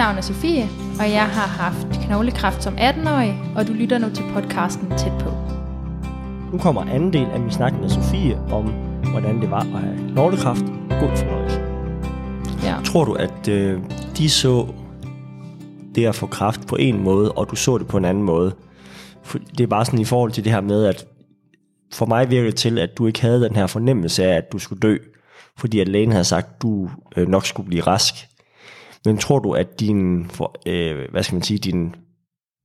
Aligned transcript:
navn 0.00 0.16
er 0.16 0.20
Sofie, 0.20 0.68
og 1.00 1.10
jeg 1.10 1.26
har 1.26 1.46
haft 1.46 2.06
knoglekræft 2.06 2.62
som 2.62 2.74
18-årig, 2.78 3.38
og 3.56 3.66
du 3.66 3.72
lytter 3.72 3.98
nu 3.98 4.08
til 4.14 4.24
podcasten 4.34 4.88
Tæt 4.98 5.12
på. 5.20 5.30
Nu 6.52 6.58
kommer 6.58 6.82
anden 6.82 7.12
del 7.12 7.26
af 7.26 7.40
min 7.40 7.50
snak 7.50 7.72
med 7.80 7.88
Sofie 7.88 8.38
om, 8.52 8.64
hvordan 9.10 9.40
det 9.40 9.50
var 9.50 9.60
at 9.60 9.80
have 9.80 10.12
knoglekræft. 10.12 10.64
God 11.00 11.16
fornøjelse. 11.16 11.60
Ja. 12.62 12.76
Tror 12.84 13.04
du, 13.04 13.12
at 13.12 13.48
øh, 13.48 13.80
de 14.16 14.30
så 14.30 14.66
det 15.94 16.06
at 16.06 16.14
få 16.14 16.26
kræft 16.26 16.66
på 16.66 16.76
en 16.76 17.02
måde, 17.02 17.32
og 17.32 17.50
du 17.50 17.56
så 17.56 17.78
det 17.78 17.86
på 17.86 17.96
en 17.96 18.04
anden 18.04 18.22
måde? 18.22 18.54
Det 19.32 19.60
er 19.60 19.66
bare 19.66 19.84
sådan 19.84 20.00
i 20.00 20.04
forhold 20.04 20.32
til 20.32 20.44
det 20.44 20.52
her 20.52 20.60
med, 20.60 20.84
at 20.84 21.06
for 21.92 22.06
mig 22.06 22.30
virker 22.30 22.50
det 22.50 22.56
til, 22.56 22.78
at 22.78 22.98
du 22.98 23.06
ikke 23.06 23.22
havde 23.22 23.42
den 23.42 23.56
her 23.56 23.66
fornemmelse 23.66 24.24
af, 24.24 24.36
at 24.36 24.52
du 24.52 24.58
skulle 24.58 24.80
dø, 24.80 24.96
fordi 25.58 25.80
at 25.80 25.88
lægen 25.88 26.12
havde 26.12 26.24
sagt, 26.24 26.46
at 26.46 26.62
du 26.62 26.90
øh, 27.16 27.28
nok 27.28 27.46
skulle 27.46 27.66
blive 27.66 27.82
rask. 27.82 28.29
Men 29.04 29.18
tror 29.18 29.38
du, 29.38 29.52
at 29.52 29.80
din, 29.80 30.30
øh, 30.66 31.10
hvad 31.10 31.22
skal 31.22 31.34
man 31.34 31.42
sige, 31.42 31.58
din 31.58 31.94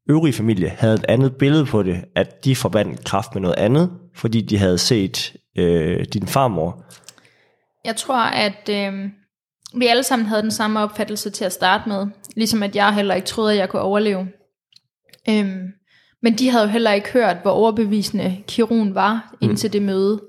øvrige 0.09 0.33
familie 0.33 0.69
havde 0.69 0.93
et 0.93 1.05
andet 1.09 1.35
billede 1.35 1.65
på 1.65 1.83
det, 1.83 2.05
at 2.15 2.45
de 2.45 2.55
forbandt 2.55 3.05
kræft 3.05 3.33
med 3.33 3.41
noget 3.41 3.55
andet, 3.57 3.91
fordi 4.15 4.41
de 4.41 4.57
havde 4.57 4.77
set 4.77 5.35
øh, 5.57 6.05
din 6.13 6.27
farmor? 6.27 6.85
Jeg 7.85 7.95
tror, 7.95 8.23
at 8.23 8.69
øh, 8.69 9.09
vi 9.75 9.87
alle 9.87 10.03
sammen 10.03 10.27
havde 10.27 10.41
den 10.41 10.51
samme 10.51 10.79
opfattelse 10.79 11.29
til 11.29 11.45
at 11.45 11.53
starte 11.53 11.89
med. 11.89 12.07
Ligesom 12.35 12.63
at 12.63 12.75
jeg 12.75 12.95
heller 12.95 13.15
ikke 13.15 13.27
troede, 13.27 13.51
at 13.51 13.57
jeg 13.57 13.69
kunne 13.69 13.81
overleve. 13.81 14.27
Øhm, 15.29 15.67
men 16.21 16.33
de 16.33 16.49
havde 16.49 16.63
jo 16.63 16.69
heller 16.69 16.91
ikke 16.91 17.11
hørt, 17.11 17.37
hvor 17.41 17.51
overbevisende 17.51 18.43
kirurgen 18.47 18.95
var 18.95 19.35
indtil 19.41 19.73
det 19.73 19.81
møde. 19.81 20.21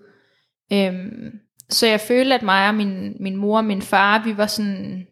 Øhm, 0.73 1.31
så 1.71 1.87
jeg 1.87 2.01
følte, 2.01 2.35
at 2.35 2.43
mig 2.43 2.69
og 2.69 2.75
min, 2.75 3.17
min 3.21 3.37
mor 3.37 3.57
og 3.57 3.65
min 3.65 3.83
far, 3.83 4.25
vi 4.25 4.37
var 4.37 4.47
sådan 4.47 5.07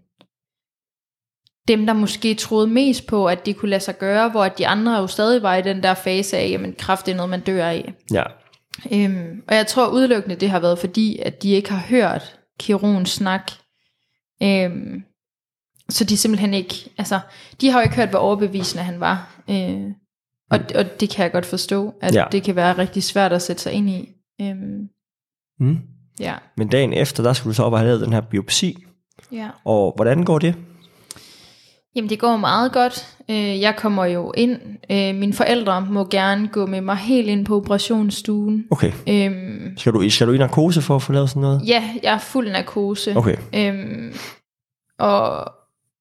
dem, 1.68 1.86
der 1.86 1.92
måske 1.92 2.34
troede 2.34 2.66
mest 2.66 3.06
på, 3.06 3.26
at 3.26 3.46
det 3.46 3.56
kunne 3.56 3.70
lade 3.70 3.82
sig 3.82 3.98
gøre, 3.98 4.28
hvor 4.30 4.48
de 4.48 4.66
andre 4.66 4.96
jo 4.96 5.06
stadig 5.06 5.42
var 5.42 5.54
i 5.54 5.62
den 5.62 5.82
der 5.82 5.94
fase 5.94 6.36
af, 6.36 6.48
jamen 6.50 6.74
kraft 6.78 7.08
er 7.08 7.14
noget, 7.14 7.30
man 7.30 7.40
dør 7.40 7.66
af. 7.66 7.94
Ja, 8.12 8.22
Øhm, 8.92 9.42
og 9.48 9.54
jeg 9.54 9.66
tror 9.66 9.88
udelukkende, 9.88 10.36
det 10.36 10.50
har 10.50 10.60
været 10.60 10.78
fordi, 10.78 11.18
at 11.18 11.42
de 11.42 11.50
ikke 11.50 11.70
har 11.70 11.86
hørt 11.88 12.40
kirurgens 12.58 13.10
snak. 13.10 13.52
Øhm, 14.42 15.02
så 15.88 16.04
de 16.04 16.16
simpelthen 16.16 16.54
ikke, 16.54 16.74
altså, 16.98 17.20
de 17.60 17.70
har 17.70 17.78
jo 17.78 17.82
ikke 17.82 17.96
hørt, 17.96 18.10
hvor 18.10 18.18
overbevisende 18.18 18.84
han 18.84 19.00
var. 19.00 19.42
Øh, 19.50 19.90
og, 20.50 20.60
og 20.74 21.00
det 21.00 21.10
kan 21.10 21.22
jeg 21.22 21.32
godt 21.32 21.46
forstå, 21.46 21.94
at 22.00 22.14
ja. 22.14 22.24
det 22.32 22.42
kan 22.42 22.56
være 22.56 22.78
rigtig 22.78 23.02
svært 23.02 23.32
at 23.32 23.42
sætte 23.42 23.62
sig 23.62 23.72
ind 23.72 23.90
i. 23.90 24.08
Øhm, 24.40 24.88
mm. 25.60 25.78
ja. 26.20 26.34
men 26.56 26.68
dagen 26.68 26.92
efter, 26.92 27.22
der 27.22 27.32
skulle 27.32 27.52
du 27.52 27.54
så 27.54 27.62
op 27.62 27.72
og 27.72 27.78
have 27.78 27.86
lavet 27.86 28.00
den 28.00 28.12
her 28.12 28.20
biopsi. 28.20 28.84
ja. 29.32 29.48
Og 29.64 29.92
hvordan 29.96 30.24
går 30.24 30.38
det? 30.38 30.54
Jamen 31.96 32.10
det 32.10 32.18
går 32.18 32.36
meget 32.36 32.72
godt. 32.72 33.16
Øh, 33.30 33.60
jeg 33.60 33.76
kommer 33.76 34.04
jo 34.04 34.32
ind. 34.36 34.58
Øh, 34.90 35.14
mine 35.14 35.32
forældre 35.32 35.80
må 35.90 36.04
gerne 36.10 36.48
gå 36.48 36.66
med 36.66 36.80
mig 36.80 36.96
helt 36.96 37.28
ind 37.28 37.46
på 37.46 37.56
operationsstuen. 37.56 38.64
Okay, 38.70 38.92
Øhm, 39.08 39.76
skal 39.76 39.92
du, 39.92 40.10
skal 40.10 40.26
du 40.26 40.32
i 40.32 40.38
narkose 40.38 40.82
for 40.82 40.96
at 40.96 41.02
få 41.02 41.12
lavet 41.12 41.30
sådan 41.30 41.42
noget? 41.42 41.62
ja, 41.68 41.90
jeg 42.02 42.14
er 42.14 42.18
fuld 42.18 42.50
narkose. 42.50 43.16
Okay, 43.16 43.36
Øhm, 43.54 44.12
og 44.98 45.52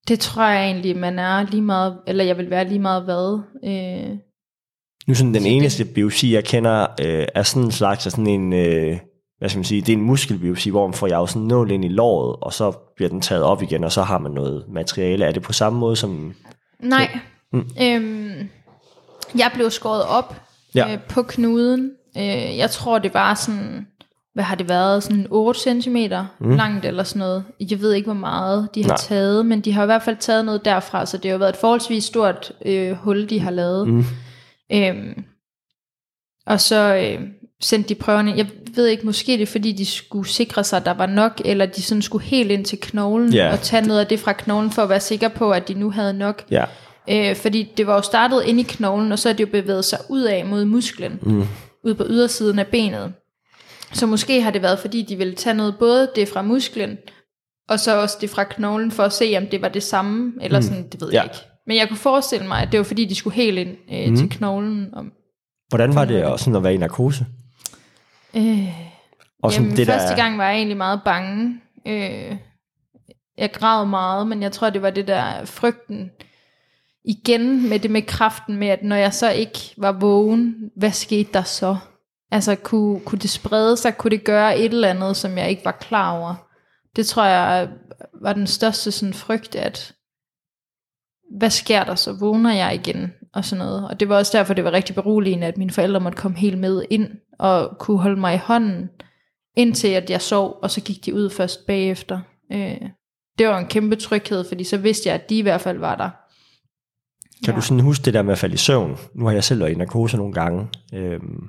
det 0.08 0.20
tror 0.20 0.44
jeg 0.48 0.64
egentlig, 0.64 0.96
man 0.96 1.18
er 1.18 1.42
lige 1.50 1.62
meget, 1.62 1.96
eller 2.06 2.24
jeg 2.24 2.36
vil 2.38 2.50
være 2.50 2.68
lige 2.68 2.80
meget 2.80 3.02
hvad. 3.04 3.40
Øh, 3.64 4.10
nu 5.06 5.10
er 5.10 5.14
sådan 5.14 5.34
den 5.34 5.42
Så 5.42 5.48
det- 5.48 5.56
eneste 5.56 5.84
biopsi, 5.84 6.34
jeg 6.34 6.44
kender, 6.44 6.86
øh, 7.00 7.26
er 7.34 7.42
sådan 7.42 7.62
en 7.62 7.72
slags 7.72 8.06
af 8.06 8.12
sådan 8.12 8.26
en, 8.26 8.52
øh, 8.52 8.96
hvad 9.44 9.48
skal 9.50 9.58
man 9.58 9.64
sige, 9.64 9.80
det 9.80 9.88
er 9.88 9.96
en 9.96 10.02
muskelbiopsi, 10.02 10.70
hvor 10.70 10.86
man 10.86 10.94
får 10.94 11.06
jeg 11.06 11.28
sådan 11.28 11.42
nål 11.42 11.70
ind 11.70 11.84
i 11.84 11.88
låret, 11.88 12.36
og 12.40 12.52
så 12.52 12.72
bliver 12.96 13.08
den 13.08 13.20
taget 13.20 13.42
op 13.42 13.62
igen, 13.62 13.84
og 13.84 13.92
så 13.92 14.02
har 14.02 14.18
man 14.18 14.32
noget 14.32 14.64
materiale. 14.68 15.24
Er 15.24 15.32
det 15.32 15.42
på 15.42 15.52
samme 15.52 15.78
måde 15.78 15.96
som... 15.96 16.34
nej, 16.80 17.18
Mm. 17.52 17.64
øhm, 17.82 18.48
jeg 19.38 19.50
blev 19.54 19.70
skåret 19.70 20.02
op 20.04 20.40
Ja. 20.74 20.92
øh, 20.92 20.98
på 21.08 21.22
knuden. 21.22 21.90
Øh, 22.16 22.56
jeg 22.56 22.70
tror, 22.70 22.98
det 22.98 23.14
var 23.14 23.34
sådan, 23.34 23.86
hvad 24.34 24.44
har 24.44 24.54
det 24.56 24.68
været, 24.68 25.02
sådan 25.02 25.26
8 25.30 25.60
cm 25.60 25.96
mm. 26.40 26.56
langt 26.56 26.84
eller 26.84 27.02
sådan 27.04 27.18
noget. 27.20 27.44
Jeg 27.70 27.80
ved 27.80 27.92
ikke, 27.92 28.06
hvor 28.06 28.14
meget 28.14 28.68
de 28.74 28.82
har 28.82 28.88
Nej. 28.88 28.96
taget, 28.96 29.46
men 29.46 29.60
de 29.60 29.72
har 29.72 29.82
i 29.82 29.86
hvert 29.86 30.02
fald 30.02 30.16
taget 30.16 30.44
noget 30.44 30.64
derfra, 30.64 31.06
så 31.06 31.16
det 31.16 31.24
har 31.24 31.32
jo 31.32 31.38
været 31.38 31.52
et 31.52 31.56
forholdsvis 31.60 32.04
stort 32.04 32.52
øh, 32.66 32.92
hul, 32.92 33.30
de 33.30 33.40
har 33.40 33.50
lavet. 33.50 33.88
Mm. 33.88 34.04
Øhm, 34.72 35.24
og 36.46 36.60
så 36.60 36.94
øh, 36.96 37.20
sendte 37.64 37.88
de 37.88 37.94
prøverne. 37.94 38.32
Jeg 38.36 38.46
ved 38.74 38.86
ikke, 38.86 39.06
måske 39.06 39.32
det 39.32 39.42
er 39.42 39.46
fordi, 39.46 39.72
de 39.72 39.86
skulle 39.86 40.28
sikre 40.28 40.64
sig, 40.64 40.76
at 40.76 40.84
der 40.86 40.94
var 40.94 41.06
nok, 41.06 41.40
eller 41.44 41.66
de 41.66 41.82
sådan 41.82 42.02
skulle 42.02 42.24
helt 42.24 42.50
ind 42.50 42.64
til 42.64 42.78
knoglen 42.80 43.32
Ja. 43.34 43.52
og 43.52 43.60
tage 43.60 43.86
noget 43.86 44.00
af 44.00 44.06
det 44.06 44.20
fra 44.20 44.32
knoglen, 44.32 44.70
for 44.70 44.82
at 44.82 44.88
være 44.88 45.00
sikker 45.00 45.28
på, 45.28 45.50
at 45.50 45.68
de 45.68 45.74
nu 45.74 45.90
havde 45.90 46.12
nok. 46.12 46.44
Ja, 46.50 46.64
Øh, 47.10 47.36
fordi 47.36 47.72
det 47.76 47.86
var 47.86 47.94
jo 47.94 48.02
startet 48.02 48.42
inde 48.46 48.60
i 48.60 48.66
knoglen, 48.68 49.12
og 49.12 49.18
så 49.18 49.28
er 49.28 49.32
det 49.32 49.40
jo 49.40 49.48
bevæget 49.52 49.84
sig 49.84 49.98
ud 50.08 50.22
af 50.22 50.44
mod 50.46 50.64
musklen, 50.64 51.18
mm. 51.22 51.44
ud 51.84 51.94
på 51.94 52.04
ydersiden 52.08 52.58
af 52.58 52.66
benet. 52.66 53.12
Så 53.92 54.06
måske 54.06 54.42
har 54.42 54.50
det 54.50 54.62
været, 54.62 54.78
fordi 54.78 55.02
de 55.02 55.16
ville 55.16 55.34
tage 55.34 55.54
noget, 55.54 55.74
både 55.78 56.10
det 56.16 56.28
fra 56.28 56.42
musklen, 56.42 56.96
og 57.68 57.80
så 57.80 58.00
også 58.00 58.16
det 58.20 58.30
fra 58.30 58.44
knoglen, 58.44 58.90
for 58.90 59.02
at 59.02 59.12
se, 59.12 59.34
om 59.38 59.46
det 59.46 59.62
var 59.62 59.68
det 59.68 59.82
samme, 59.82 60.32
eller 60.42 60.60
sådan, 60.60 60.88
det 60.92 61.00
ved 61.00 61.10
Ja. 61.10 61.16
jeg 61.16 61.24
ikke. 61.24 61.36
Men 61.66 61.76
jeg 61.76 61.88
kunne 61.88 61.96
forestille 61.98 62.46
mig, 62.46 62.62
at 62.62 62.68
det 62.72 62.78
var 62.78 62.84
fordi, 62.84 63.04
de 63.04 63.14
skulle 63.14 63.34
helt 63.36 63.58
ind 63.58 63.76
øh, 63.92 64.08
mm. 64.08 64.16
til 64.16 64.30
knoglen. 64.30 64.86
Og, 64.92 65.04
Hvordan 65.68 65.94
var 65.94 66.04
det 66.04 66.14
at, 66.16 66.40
sådan 66.40 66.56
at 66.56 66.62
være 66.62 66.74
i 66.74 66.76
narkose? 66.76 67.26
Øh, 68.36 68.68
Og 69.42 69.52
sådan 69.52 69.64
Jamen, 69.64 69.76
det 69.76 69.86
første 69.86 70.08
der, 70.08 70.16
gang 70.16 70.38
var 70.38 70.46
jeg 70.46 70.56
egentlig 70.56 70.76
meget 70.76 71.00
bange. 71.04 71.60
Øh, 71.86 72.36
jeg 73.38 73.52
græd 73.52 73.86
meget, 73.86 74.26
men 74.26 74.42
jeg 74.42 74.52
tror, 74.52 74.70
det 74.70 74.82
var 74.82 74.90
det 74.90 75.08
der 75.08 75.44
frygten. 75.44 76.10
Igen 77.04 77.68
med 77.68 77.78
det 77.78 77.90
med 77.90 78.02
kraften 78.02 78.56
med, 78.56 78.68
at 78.68 78.82
når 78.82 78.96
jeg 78.96 79.14
så 79.14 79.30
ikke 79.30 79.74
var 79.76 79.92
vågen, 79.92 80.70
hvad 80.76 80.92
skete 80.92 81.32
der 81.32 81.42
så? 81.42 81.76
Altså, 82.30 82.54
kunne, 82.54 83.00
kunne 83.00 83.18
det 83.18 83.30
sprede 83.30 83.76
sig? 83.76 83.96
Kunne 83.96 84.10
det 84.10 84.24
gøre 84.24 84.58
et 84.58 84.72
eller 84.72 84.88
andet, 84.88 85.16
som 85.16 85.38
jeg 85.38 85.50
ikke 85.50 85.64
var 85.64 85.72
klar 85.80 86.18
over? 86.18 86.34
Det 86.96 87.06
tror 87.06 87.24
jeg 87.24 87.68
var 88.22 88.32
den 88.32 88.46
største 88.46 88.92
sådan, 88.92 89.14
frygt, 89.14 89.54
at 89.54 89.94
hvad 91.36 91.50
sker 91.50 91.84
der 91.84 91.94
så? 91.94 92.12
Vågner 92.12 92.54
jeg 92.54 92.74
igen? 92.74 93.12
Og 93.32 93.44
sådan 93.44 93.64
noget. 93.64 93.88
Og 93.88 94.00
det 94.00 94.08
var 94.08 94.16
også 94.16 94.38
derfor, 94.38 94.54
det 94.54 94.64
var 94.64 94.72
rigtig 94.72 94.94
beroligende, 94.94 95.46
at 95.46 95.58
mine 95.58 95.70
forældre 95.70 96.00
måtte 96.00 96.18
komme 96.18 96.36
helt 96.38 96.58
med 96.58 96.84
ind 96.90 97.08
og 97.38 97.76
kunne 97.78 97.98
holde 97.98 98.20
mig 98.20 98.34
i 98.34 98.38
hånden, 98.44 98.88
indtil 99.56 99.88
at 99.88 100.10
jeg 100.10 100.20
sov, 100.22 100.58
og 100.62 100.70
så 100.70 100.80
gik 100.80 101.04
de 101.06 101.14
ud 101.14 101.30
først 101.30 101.66
bagefter. 101.66 102.20
Øh, 102.52 102.76
det 103.38 103.46
var 103.48 103.58
en 103.58 103.66
kæmpe 103.66 103.96
tryghed, 103.96 104.44
fordi 104.48 104.64
så 104.64 104.76
vidste 104.76 105.08
jeg, 105.08 105.14
at 105.14 105.30
de 105.30 105.38
i 105.38 105.42
hvert 105.42 105.60
fald 105.60 105.78
var 105.78 105.94
der. 105.96 106.10
kan 107.44 107.54
du 107.54 107.60
sådan 107.60 107.80
huske 107.80 108.04
det 108.04 108.14
der 108.14 108.22
med 108.22 108.32
at 108.32 108.38
falde 108.38 108.54
i 108.54 108.58
søvn? 108.58 108.96
Nu 109.14 109.24
har 109.24 109.32
jeg 109.32 109.44
selv 109.44 109.60
været 109.60 109.72
i 109.72 109.74
narkose 109.74 110.16
nogle 110.16 110.32
gange. 110.32 110.68
Øhm, 110.94 111.48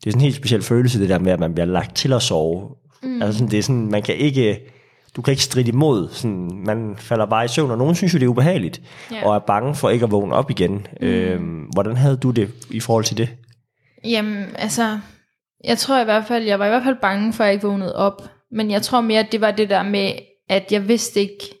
det 0.00 0.06
er 0.06 0.10
sådan 0.10 0.20
en 0.20 0.24
helt 0.24 0.36
speciel 0.36 0.62
følelse, 0.62 1.00
det 1.00 1.08
der 1.08 1.18
med, 1.18 1.32
at 1.32 1.40
man 1.40 1.54
bliver 1.54 1.66
lagt 1.66 1.96
til 1.96 2.12
at 2.12 2.22
sove. 2.22 2.70
Mm. 3.02 3.22
Altså 3.22 3.38
sådan, 3.38 3.50
det 3.50 3.58
er 3.58 3.62
sådan, 3.62 3.90
man 3.90 4.02
kan 4.02 4.16
ikke, 4.16 4.60
du 5.16 5.22
kan 5.22 5.32
ikke 5.32 5.42
stride 5.42 5.68
imod. 5.68 6.08
Sådan, 6.12 6.62
man 6.66 6.94
falder 6.96 7.26
bare 7.26 7.44
i 7.44 7.48
søvn, 7.48 7.70
og 7.70 7.78
nogen 7.78 7.94
synes 7.94 8.14
jo, 8.14 8.18
det 8.18 8.24
er 8.24 8.28
ubehageligt, 8.28 8.82
Ja. 9.12 9.26
og 9.26 9.34
er 9.34 9.38
bange 9.38 9.74
for 9.74 9.90
ikke 9.90 10.04
at 10.04 10.10
vågne 10.10 10.34
op 10.34 10.50
igen. 10.50 10.86
Mm. 11.00 11.06
Øhm, 11.06 11.60
hvordan 11.62 11.96
havde 11.96 12.16
du 12.16 12.30
det 12.30 12.50
i 12.70 12.80
forhold 12.80 13.04
til 13.04 13.16
det? 13.18 13.28
Jamen, 14.04 14.46
altså, 14.58 14.98
jeg 15.64 15.78
tror 15.78 16.00
i 16.00 16.04
hvert 16.04 16.24
fald, 16.26 16.44
jeg 16.44 16.58
var 16.58 16.66
i 16.66 16.68
hvert 16.68 16.84
fald 16.84 16.96
bange 17.02 17.32
for, 17.32 17.44
at 17.44 17.46
jeg 17.48 17.54
ikke 17.54 17.66
vågnede 17.66 17.96
op. 17.96 18.22
Men 18.52 18.70
jeg 18.70 18.82
tror 18.82 19.00
mere, 19.00 19.20
at 19.20 19.32
det 19.32 19.40
var 19.40 19.50
det 19.50 19.70
der 19.70 19.82
med, 19.82 20.12
at 20.48 20.72
jeg 20.72 20.88
vidste 20.88 21.20
ikke, 21.20 21.54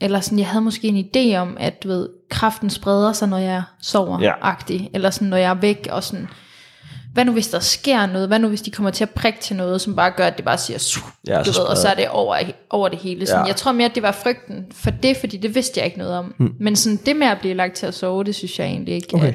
eller 0.00 0.20
sådan, 0.20 0.38
jeg 0.38 0.46
havde 0.48 0.64
måske 0.64 0.88
en 0.88 1.04
idé 1.16 1.36
om, 1.36 1.56
at 1.60 1.82
du 1.82 1.88
ved, 1.88 2.08
kraften 2.30 2.70
spreder 2.70 3.12
sig, 3.12 3.28
når 3.28 3.38
jeg 3.38 3.62
sover, 3.82 4.20
Ja. 4.20 4.32
agtig, 4.42 4.90
eller 4.94 5.10
sådan, 5.10 5.28
når 5.28 5.36
jeg 5.36 5.50
er 5.50 5.54
væk, 5.54 5.88
og 5.90 6.04
sådan, 6.04 6.28
hvad 7.12 7.24
nu 7.24 7.32
hvis 7.32 7.48
der 7.48 7.58
sker 7.58 8.06
noget, 8.06 8.28
hvad 8.28 8.38
nu 8.38 8.48
hvis 8.48 8.62
de 8.62 8.70
kommer 8.70 8.90
til 8.90 9.04
at 9.04 9.10
prikke 9.10 9.40
til 9.40 9.56
noget, 9.56 9.80
som 9.80 9.96
bare 9.96 10.10
gør, 10.10 10.26
at 10.26 10.36
det 10.36 10.44
bare 10.44 10.58
siger, 10.58 10.78
"Su", 10.78 11.00
Ja, 11.26 11.42
du 11.42 11.52
så 11.52 11.60
ved, 11.60 11.68
og 11.68 11.76
så 11.76 11.88
er 11.88 11.94
det 11.94 12.08
over, 12.08 12.36
over 12.70 12.88
det 12.88 12.98
hele. 12.98 13.26
Sådan, 13.26 13.40
Ja. 13.42 13.46
Jeg 13.46 13.56
tror 13.56 13.72
mere, 13.72 13.88
at 13.88 13.94
det 13.94 14.02
var 14.02 14.12
frygten 14.12 14.66
for 14.72 14.90
det, 14.90 15.16
fordi 15.16 15.36
det 15.36 15.54
vidste 15.54 15.78
jeg 15.80 15.86
ikke 15.86 15.98
noget 15.98 16.14
om. 16.14 16.34
Hmm. 16.38 16.54
Men 16.60 16.76
sådan, 16.76 16.96
det 17.06 17.16
med 17.16 17.26
at 17.26 17.38
blive 17.40 17.54
lagt 17.54 17.74
til 17.74 17.86
at 17.86 17.94
sove, 17.94 18.24
det 18.24 18.34
synes 18.34 18.58
jeg 18.58 18.66
egentlig 18.66 18.94
ikke, 18.94 19.14
Okay. 19.14 19.28
at, 19.28 19.34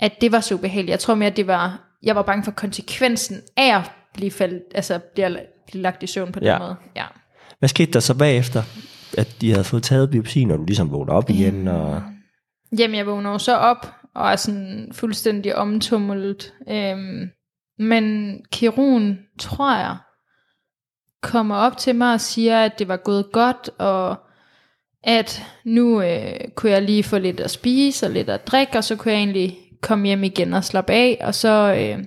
at 0.00 0.20
det 0.20 0.32
var 0.32 0.40
så 0.40 0.54
ubehageligt. 0.54 0.90
Jeg 0.90 1.00
tror 1.00 1.14
mere, 1.14 1.30
at 1.30 1.36
det 1.36 1.46
var, 1.46 1.90
jeg 2.02 2.16
var 2.16 2.22
bange 2.22 2.44
for 2.44 2.50
konsekvensen 2.50 3.36
af 3.56 3.76
at 3.78 3.90
blive, 4.14 4.30
fald, 4.30 4.60
altså 4.74 4.98
blive, 5.14 5.38
blive 5.66 5.82
lagt 5.82 6.02
i 6.02 6.06
søvn 6.06 6.32
på 6.32 6.40
den 6.40 6.46
Ja. 6.46 6.58
måde. 6.58 6.76
Ja. 6.96 7.04
Hvad 7.58 7.68
skete 7.68 7.92
der 7.92 8.00
så 8.00 8.14
bagefter, 8.18 8.62
at 9.18 9.36
de 9.40 9.50
havde 9.50 9.64
fået 9.64 9.82
taget 9.82 10.10
biopsi, 10.10 10.44
når 10.44 10.56
du 10.56 10.64
ligesom 10.64 10.92
vågnede 10.92 11.16
op 11.16 11.30
igen? 11.30 11.68
Og... 11.68 12.02
Jamen, 12.78 12.96
jeg 12.96 13.06
vågner 13.06 13.30
jo 13.30 13.38
så 13.38 13.56
op, 13.56 13.92
og 14.14 14.30
er 14.30 14.36
sådan 14.36 14.88
fuldstændig 14.92 15.56
omtumlet. 15.56 16.52
Øhm, 16.70 17.28
men 17.78 18.34
kirurgen, 18.52 19.18
tror 19.38 19.76
jeg, 19.76 19.96
kommer 21.22 21.56
op 21.56 21.76
til 21.76 21.94
mig 21.94 22.12
og 22.14 22.20
siger, 22.20 22.64
at 22.64 22.78
det 22.78 22.88
var 22.88 22.96
gået 22.96 23.32
godt, 23.32 23.70
og 23.78 24.16
at 25.04 25.42
nu 25.64 26.02
øh, 26.02 26.32
kunne 26.54 26.72
jeg 26.72 26.82
lige 26.82 27.02
få 27.02 27.18
lidt 27.18 27.40
at 27.40 27.50
spise 27.50 28.06
og 28.06 28.12
lidt 28.12 28.30
at 28.30 28.46
drikke, 28.46 28.78
og 28.78 28.84
så 28.84 28.96
kunne 28.96 29.12
jeg 29.12 29.18
egentlig 29.18 29.58
komme 29.82 30.06
hjem 30.06 30.24
igen 30.24 30.54
og 30.54 30.64
slappe 30.64 30.92
af, 30.92 31.18
og 31.20 31.34
så 31.34 31.74
øh, 31.74 32.04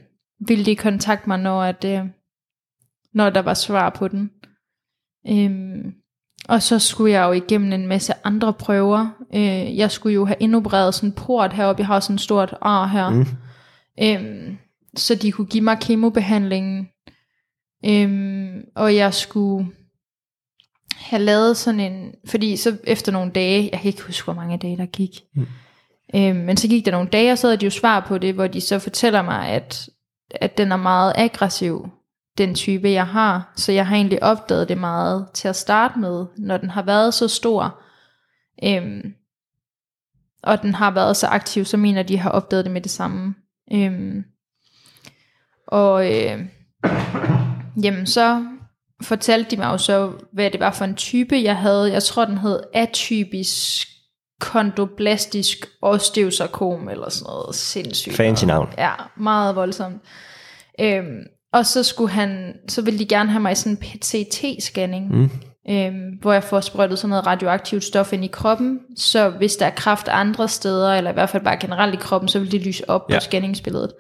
ville 0.48 0.66
de 0.66 0.76
kontakte 0.76 1.30
mig, 1.30 1.40
når, 1.40 1.64
at, 1.64 1.86
øh, 1.86 2.06
når 3.14 3.30
der 3.30 3.42
var 3.42 3.54
svar 3.54 3.90
på 3.90 4.08
den. 4.08 4.32
Øhm, 5.30 5.94
og 6.50 6.62
så 6.62 6.80
skulle 6.80 7.12
jeg 7.12 7.28
jo 7.28 7.32
igennem 7.32 7.74
en 7.74 7.88
masse 7.88 8.14
andre 8.24 8.54
prøver. 8.54 9.08
Øh, 9.36 9.78
jeg 9.78 9.92
skulle 9.92 10.14
jo 10.14 10.26
have 10.26 10.38
indopereret 10.40 10.94
sådan 10.94 11.10
en 11.10 11.16
port 11.16 11.54
heroppe. 11.54 11.80
Jeg 11.80 11.88
har 11.88 12.00
sådan 12.00 12.14
en 12.14 12.20
stort 12.20 12.56
ar 12.62 12.88
her. 12.88 13.10
Mm. 13.10 13.26
Øhm, 14.02 14.58
så 14.98 15.16
de 15.16 15.32
kunne 15.32 15.48
give 15.48 15.64
mig 15.64 15.78
kemobehandlingen. 15.80 16.88
Øhm, 17.86 18.62
og 18.76 18.96
jeg 18.96 19.14
skulle 19.14 19.68
have 20.96 21.22
lavet 21.22 21.58
sådan 21.58 21.80
en, 21.80 22.12
fordi 22.26 22.58
så 22.58 22.78
efter 22.84 23.12
nogle 23.12 23.32
dage, 23.32 23.70
jeg 23.72 23.80
kan 23.80 23.88
ikke 23.88 24.04
huske, 24.04 24.24
hvor 24.24 24.34
mange 24.34 24.58
dage 24.58 24.78
der 24.78 24.86
gik, 24.86 25.22
mm. 25.36 25.48
Øh, 26.16 26.36
men 26.36 26.58
så 26.58 26.68
gik 26.68 26.86
der 26.86 26.92
nogle 26.92 27.10
dage, 27.10 27.32
og 27.32 27.38
så 27.38 27.48
havde 27.48 27.58
de 27.58 27.66
jo 27.66 27.72
svar 27.72 28.00
på 28.00 28.18
det, 28.18 28.34
hvor 28.34 28.48
de 28.48 28.62
så 28.62 28.80
fortæller 28.80 29.22
mig, 29.22 29.48
at, 29.48 29.90
at 30.32 30.58
den 30.58 30.72
er 30.72 30.78
meget 30.78 31.14
aggressiv, 31.16 31.90
den 32.38 32.56
type 32.56 32.90
jeg 32.90 33.08
har, 33.08 33.54
så 33.56 33.72
jeg 33.72 33.88
har 33.88 33.96
egentlig 33.96 34.24
opdaget 34.24 34.70
det 34.70 34.78
meget 34.78 35.28
til 35.34 35.48
at 35.48 35.56
starte 35.56 36.00
med, 36.00 36.26
når 36.38 36.58
den 36.58 36.70
har 36.70 36.82
været 36.82 37.14
så 37.14 37.28
stor, 37.28 37.80
Øh, 38.64 39.04
og 40.44 40.62
den 40.62 40.74
har 40.74 40.92
været 40.92 41.18
så 41.18 41.28
aktiv, 41.28 41.66
så 41.66 41.78
mener 41.78 42.04
de 42.04 42.18
har 42.18 42.30
opdaget 42.30 42.66
det 42.66 42.74
med 42.74 42.82
det 42.82 42.92
samme. 42.92 43.36
Øhm, 43.74 44.24
og 45.68 46.12
øh, 46.14 46.46
jamen 47.84 48.06
så 48.06 48.46
fortalte 49.02 49.52
de 49.52 49.58
mig 49.58 49.66
jo 49.66 49.78
så, 49.78 50.14
hvad 50.34 50.52
det 50.52 50.60
var 50.60 50.72
for 50.72 50.86
en 50.86 50.96
type, 50.96 51.36
jeg 51.44 51.58
havde. 51.58 51.92
Jeg 51.92 52.04
tror, 52.04 52.26
den 52.26 52.38
hed 52.38 52.60
atypisk 52.74 53.88
kondoblastisk 54.44 55.66
osteosarkom, 55.82 56.90
eller 56.90 57.10
sådan 57.10 57.26
noget 57.30 57.56
sindssygt. 57.56 58.16
Fancy 58.16 58.46
navn. 58.46 58.70
Ja, 58.78 58.92
meget 59.18 59.56
voldsomt. 59.56 60.02
Øhm, 60.80 61.20
og 61.54 61.66
så 61.66 61.84
skulle 61.84 62.12
han, 62.12 62.54
så 62.68 62.82
ville 62.82 63.00
de 63.00 63.06
gerne 63.06 63.30
have 63.30 63.42
mig 63.42 63.52
i 63.52 63.56
sådan 63.56 63.72
en 63.72 63.78
PET-CT-scanning, 63.78 65.16
mm. 65.16 65.30
øhm, 65.70 66.18
hvor 66.22 66.34
jeg 66.34 66.44
får 66.44 66.62
sprøjtet 66.62 67.00
sådan 67.00 67.10
noget 67.10 67.28
radioaktivt 67.28 67.84
stof 67.84 68.14
ind 68.14 68.26
i 68.26 68.28
kroppen, 68.28 68.80
så 68.98 69.30
hvis 69.30 69.56
der 69.56 69.66
er 69.66 69.70
kraft 69.76 70.08
andre 70.08 70.48
steder, 70.48 70.94
eller 70.94 71.12
i 71.12 71.14
hvert 71.14 71.30
fald 71.30 71.44
bare 71.44 71.58
generelt 71.60 71.94
i 71.94 71.98
kroppen, 71.98 72.28
så 72.28 72.40
vil 72.40 72.52
det 72.52 72.66
lyse 72.66 72.90
op 72.90 73.06
ja. 73.10 73.16
på 73.16 73.20
scanningsbilledet. 73.20 73.92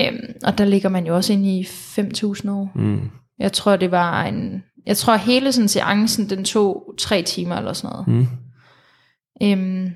Øhm, 0.00 0.32
og 0.44 0.58
der 0.58 0.64
ligger 0.64 0.88
man 0.88 1.06
jo 1.06 1.14
også 1.14 1.32
ind 1.32 1.46
i 1.46 1.62
5.000 1.62 2.50
år. 2.50 2.72
Mm. 2.74 3.00
Jeg 3.38 3.52
tror, 3.52 3.76
det 3.76 3.90
var 3.90 4.22
en... 4.24 4.62
Jeg 4.86 4.96
tror, 4.96 5.16
hele 5.16 5.52
sådan 5.52 5.68
seancen, 5.68 6.30
den 6.30 6.44
tog 6.44 6.94
tre 6.98 7.22
timer 7.22 7.56
eller 7.56 7.72
sådan 7.72 7.92
noget. 7.92 8.08
Mm. 8.08 8.28
Øhm, 9.42 9.90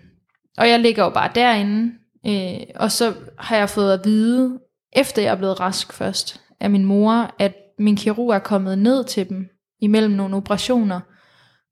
og 0.59 0.69
jeg 0.69 0.81
ligger 0.81 1.05
jo 1.05 1.11
bare 1.11 1.31
derinde, 1.35 1.93
øh, 2.27 2.61
og 2.77 2.93
så 2.93 3.15
har 3.39 3.56
jeg 3.56 3.71
fået 3.71 3.93
at 3.93 4.00
vide, 4.05 4.59
efter 4.93 5.23
jeg 5.23 5.31
er 5.31 5.37
blevet 5.37 5.61
rask 5.61 5.93
først, 5.93 6.41
af 6.61 6.71
min 6.71 6.85
mor, 6.85 7.35
at 7.39 7.55
min 7.79 7.97
kirurg 7.97 8.35
er 8.35 8.39
kommet 8.39 8.79
ned 8.79 9.05
til 9.05 9.29
dem 9.29 9.49
imellem 9.81 10.15
nogle 10.15 10.37
operationer, 10.37 11.00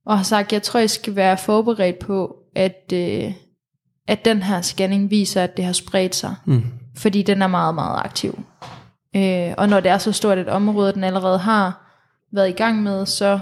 og 0.07 0.17
har 0.17 0.25
sagt, 0.25 0.53
jeg 0.53 0.63
tror, 0.63 0.81
jeg 0.81 0.91
skal 0.91 1.17
være 1.17 1.39
forberedt 1.39 1.99
på, 1.99 2.37
at, 2.57 2.93
øh, 2.93 3.33
at 4.09 4.25
den 4.25 4.43
her 4.43 4.61
scanning 4.61 5.11
viser, 5.11 5.45
at 5.45 5.57
det 5.57 5.65
har 5.65 5.73
spredt 5.73 6.15
sig. 6.15 6.35
Mm. 6.47 6.63
Fordi 6.97 7.23
den 7.23 7.43
er 7.43 7.47
meget, 7.47 7.75
meget 7.75 8.01
aktiv. 8.05 8.39
Øh, 9.17 9.55
og 9.59 9.69
når 9.69 9.81
det 9.81 9.91
er 9.91 9.99
så 9.99 10.13
stort 10.13 10.39
et 10.39 10.49
område, 10.49 10.93
den 10.93 11.05
allerede 11.05 11.39
har 11.39 11.91
været 12.33 12.49
i 12.49 12.53
gang 12.53 12.83
med, 12.83 13.07
så 13.07 13.41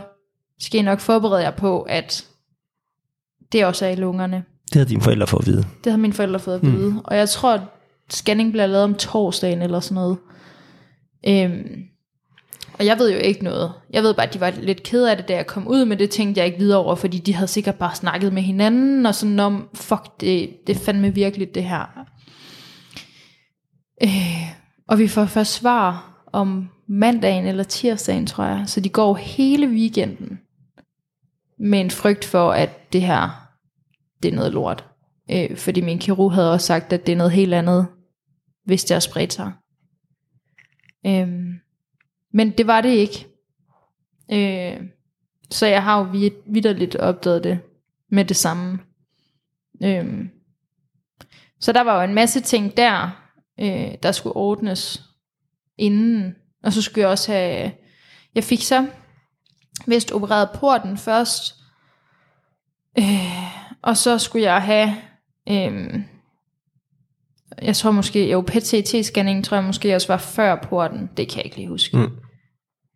skal 0.60 0.80
I 0.80 0.82
nok 0.82 1.00
forberede 1.00 1.42
jer 1.42 1.50
på, 1.50 1.82
at 1.82 2.27
det 3.52 3.66
også 3.66 3.86
er 3.86 3.90
i 3.90 3.94
lungerne. 3.94 4.44
Det 4.72 4.78
har 4.78 4.84
dine 4.84 5.02
forældre 5.02 5.26
fået 5.26 5.40
at 5.40 5.46
vide. 5.46 5.64
Det 5.84 5.92
har 5.92 5.96
mine 5.98 6.12
forældre 6.12 6.38
fået 6.38 6.54
at 6.54 6.60
hmm. 6.60 6.72
vide. 6.72 6.90
Mm. 6.90 6.98
Og 7.04 7.16
jeg 7.16 7.28
tror, 7.28 7.54
at 7.54 7.60
scanning 8.10 8.50
bliver 8.50 8.66
lavet 8.66 8.84
om 8.84 8.94
torsdagen 8.94 9.62
eller 9.62 9.80
sådan 9.80 9.94
noget. 9.94 10.18
Øhm, 11.26 11.84
og 12.78 12.86
jeg 12.86 12.98
ved 12.98 13.12
jo 13.12 13.18
ikke 13.18 13.44
noget. 13.44 13.72
Jeg 13.90 14.02
ved 14.02 14.14
bare, 14.14 14.26
at 14.26 14.34
de 14.34 14.40
var 14.40 14.50
lidt 14.50 14.82
ked 14.82 15.04
af 15.04 15.16
det, 15.16 15.28
da 15.28 15.34
jeg 15.34 15.46
kom 15.46 15.68
ud, 15.68 15.84
men 15.84 15.98
det 15.98 16.10
tænkte 16.10 16.38
jeg 16.38 16.46
ikke 16.46 16.58
videre 16.58 16.78
over, 16.78 16.94
fordi 16.94 17.18
de 17.18 17.34
havde 17.34 17.48
sikkert 17.48 17.74
bare 17.74 17.94
snakket 17.94 18.32
med 18.32 18.42
hinanden, 18.42 19.06
og 19.06 19.14
sådan 19.14 19.40
om, 19.40 19.68
fuck, 19.74 20.20
det, 20.20 20.50
det 20.66 20.76
er 20.76 20.80
fandme 20.80 21.14
virkelig 21.14 21.54
det 21.54 21.64
her. 21.64 22.04
Øh, 24.02 24.52
og 24.88 24.98
vi 24.98 25.08
får 25.08 25.24
først 25.24 25.54
svar 25.54 26.14
om 26.32 26.68
mandagen 26.88 27.46
eller 27.46 27.64
tirsdagen, 27.64 28.26
tror 28.26 28.44
jeg. 28.44 28.64
Så 28.66 28.80
de 28.80 28.88
går 28.88 29.14
hele 29.14 29.68
weekenden 29.68 30.38
med 31.58 31.80
en 31.80 31.90
frygt 31.90 32.24
for, 32.24 32.52
at 32.52 32.77
det 32.93 33.02
her, 33.02 33.49
det 34.23 34.32
er 34.32 34.37
noget 34.37 34.52
lort. 34.52 34.85
Øh, 35.31 35.56
fordi 35.56 35.81
min 35.81 35.99
kirurg 35.99 36.32
havde 36.32 36.52
også 36.52 36.67
sagt, 36.67 36.93
at 36.93 37.06
det 37.06 37.12
er 37.12 37.17
noget 37.17 37.32
helt 37.32 37.55
andet, 37.55 37.87
hvis 38.64 38.85
det 38.85 38.94
har 38.94 39.00
spredt 39.00 39.32
sig. 39.32 39.52
Øh, 41.06 41.29
men 42.32 42.50
det 42.50 42.67
var 42.67 42.81
det 42.81 42.88
ikke. 42.88 43.26
Øh, 44.32 44.81
så 45.50 45.67
jeg 45.67 45.82
har 45.82 45.99
jo 45.99 46.31
vidderligt 46.46 46.96
opdaget 46.96 47.44
det 47.44 47.58
med 48.11 48.25
det 48.25 48.37
samme. 48.37 48.79
Øh, 49.82 50.26
så 51.61 51.73
der 51.73 51.81
var 51.81 51.96
jo 51.96 52.08
en 52.08 52.14
masse 52.14 52.40
ting 52.40 52.76
der, 52.76 53.25
øh, 53.61 53.94
der 54.02 54.12
skulle 54.12 54.37
ordnes 54.37 55.02
inden. 55.79 56.35
Og 56.62 56.73
så 56.73 56.82
skulle 56.82 57.02
jeg 57.02 57.11
også 57.11 57.32
have, 57.32 57.73
jeg 58.35 58.44
fik 58.44 58.62
så 58.62 58.87
vist 59.87 60.12
opereret 60.12 60.50
porten 60.55 60.96
først, 60.96 61.57
og 63.88 63.96
så 63.96 64.19
skulle 64.19 64.44
jeg 64.44 64.62
have, 64.62 64.94
øh, 65.49 66.00
jeg 67.62 67.76
tror 67.76 67.90
måske, 67.90 68.31
jo 68.31 68.44
PET-CT-scanning 68.50 69.44
tror 69.44 69.56
jeg 69.56 69.64
måske 69.64 69.94
også 69.94 70.08
var 70.08 70.17
før 70.17 70.56
porten, 70.69 71.11
det 71.17 71.29
kan 71.29 71.37
jeg 71.37 71.44
ikke 71.44 71.56
lige 71.56 71.69
huske. 71.69 71.96
Mm. 71.96 72.11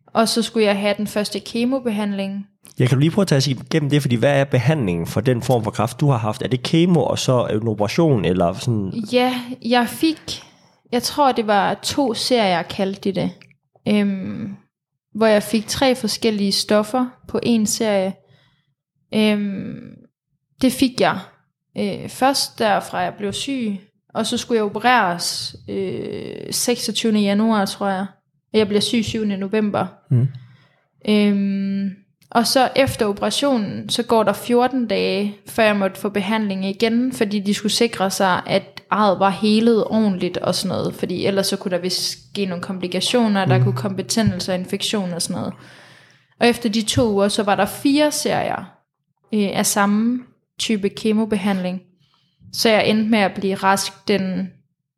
Og 0.07 0.29
så 0.29 0.41
skulle 0.41 0.65
jeg 0.65 0.79
have 0.79 0.93
den 0.97 1.07
første 1.07 1.39
kemobehandling. 1.39 2.47
Jeg 2.79 2.89
kan 2.89 2.97
du 2.97 2.99
lige 2.99 3.11
prøve 3.11 3.23
at 3.23 3.27
tage 3.27 3.37
os 3.37 3.47
igennem 3.47 3.89
det, 3.89 4.01
fordi 4.01 4.15
hvad 4.15 4.39
er 4.39 4.43
behandlingen 4.43 5.07
for 5.07 5.21
den 5.21 5.41
form 5.41 5.63
for 5.63 5.71
kræft, 5.71 5.99
du 5.99 6.09
har 6.09 6.17
haft? 6.17 6.41
Er 6.41 6.47
det 6.47 6.63
kemo 6.63 7.03
og 7.03 7.19
så 7.19 7.45
en 7.45 7.67
operation, 7.67 8.25
eller 8.25 8.53
sådan? 8.53 8.93
Ja, 9.11 9.41
jeg 9.61 9.87
fik 9.87 10.43
jeg 10.93 11.03
tror 11.03 11.31
det 11.31 11.47
var 11.47 11.73
to 11.73 12.13
serier, 12.13 12.61
kaldte 12.61 13.11
de 13.11 13.21
det. 13.21 13.31
Øhm, 13.87 14.55
hvor 15.15 15.25
jeg 15.25 15.43
fik 15.43 15.67
tre 15.67 15.95
forskellige 15.95 16.51
stoffer 16.51 17.05
på 17.27 17.39
en 17.43 17.65
serie. 17.65 18.13
Øhm, 19.13 20.02
det 20.61 20.71
fik 20.71 21.01
jeg 21.01 21.19
øh, 21.77 22.09
først 22.09 22.59
derfra 22.59 22.97
jeg 22.97 23.13
blev 23.17 23.33
syg, 23.33 23.79
og 24.13 24.25
så 24.25 24.37
skulle 24.37 24.57
jeg 24.57 24.65
opereres 24.65 25.55
øh, 25.69 26.51
26. 26.51 27.13
januar, 27.19 27.65
tror 27.65 27.87
jeg. 27.87 28.05
Jeg 28.53 28.67
bliver 28.67 28.81
syg 28.81 29.05
7. 29.05 29.25
november. 29.25 29.85
Mm. 30.09 30.27
Øhm, 31.09 31.89
og 32.29 32.47
så 32.47 32.69
efter 32.75 33.05
operationen, 33.05 33.89
så 33.89 34.03
går 34.03 34.23
der 34.23 34.33
14 34.33 34.87
dage, 34.87 35.35
før 35.47 35.63
jeg 35.63 35.75
måtte 35.75 35.99
få 35.99 36.09
behandling 36.09 36.65
igen, 36.65 37.13
fordi 37.13 37.39
de 37.39 37.53
skulle 37.53 37.71
sikre 37.71 38.11
sig, 38.11 38.41
at 38.45 38.83
arret 38.89 39.19
var 39.19 39.29
helet 39.29 39.83
ordentligt 39.85 40.37
og 40.37 40.55
sådan 40.55 40.77
noget, 40.77 40.95
fordi 40.95 41.25
ellers 41.25 41.47
så 41.47 41.57
kunne 41.57 41.71
der 41.71 41.77
vist 41.77 42.29
ske 42.29 42.45
nogle 42.45 42.63
komplikationer, 42.63 43.45
der 43.45 43.57
mm. 43.57 43.63
kunne 43.63 43.75
komme 43.75 43.97
betændelser, 43.97 44.53
infektion 44.53 45.13
og 45.13 45.21
sådan 45.21 45.41
noget. 45.41 45.53
Og 46.39 46.47
efter 46.47 46.69
de 46.69 46.81
to 46.81 47.11
uger, 47.11 47.27
så 47.27 47.43
var 47.43 47.55
der 47.55 47.65
fire 47.65 48.11
serier 48.11 48.73
øh, 49.33 49.49
af 49.53 49.65
samme 49.65 50.19
type 50.59 50.89
kemobehandling. 50.89 51.81
Så 52.53 52.69
jeg 52.69 52.89
endte 52.89 53.09
med 53.09 53.19
at 53.19 53.31
blive 53.33 53.55
rask 53.55 54.07
den, 54.07 54.49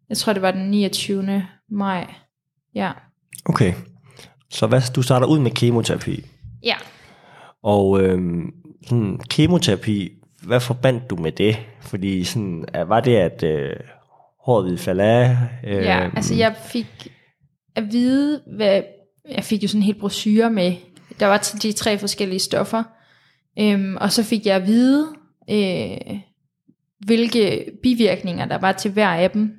jeg 0.09 0.17
tror 0.17 0.33
det 0.33 0.41
var 0.41 0.51
den 0.51 0.69
29. 0.69 1.45
maj. 1.69 2.13
Ja. 2.75 2.91
Okay. 3.45 3.73
Så 4.49 4.67
hvad, 4.67 4.81
du 4.95 5.01
starter 5.01 5.27
ud 5.27 5.39
med 5.39 5.51
kemoterapi? 5.51 6.25
Ja. 6.63 6.75
Og 7.63 8.01
øhm, 8.01 8.53
sådan, 8.87 9.19
kemoterapi, 9.29 10.09
hvad 10.43 10.59
forbandt 10.59 11.09
du 11.09 11.15
med 11.15 11.31
det? 11.31 11.57
Fordi 11.81 12.23
sådan, 12.23 12.65
var 12.87 12.99
det, 12.99 13.15
at 13.15 13.43
øh, 13.43 13.75
håret 14.45 14.65
ville 14.65 14.79
falde 14.79 15.03
af? 15.03 15.37
Øh, 15.63 15.83
ja, 15.83 16.09
altså 16.15 16.35
jeg 16.35 16.55
fik 16.65 17.07
at 17.75 17.91
vide, 17.91 18.41
hvad, 18.55 18.81
jeg 19.31 19.43
fik 19.43 19.63
jo 19.63 19.67
sådan 19.67 19.81
en 19.81 19.85
helt 19.85 19.99
brochure 19.99 20.49
med, 20.49 20.73
der 21.19 21.27
var 21.27 21.55
de 21.61 21.71
tre 21.71 21.97
forskellige 21.97 22.39
stoffer, 22.39 22.83
øhm, 23.59 23.97
og 24.01 24.11
så 24.11 24.23
fik 24.23 24.45
jeg 24.45 24.55
at 24.55 24.67
vide, 24.67 25.07
øh, 25.49 26.19
hvilke 27.05 27.71
bivirkninger 27.83 28.45
der 28.45 28.57
var 28.57 28.71
til 28.71 28.91
hver 28.91 29.09
af 29.09 29.31
dem. 29.31 29.53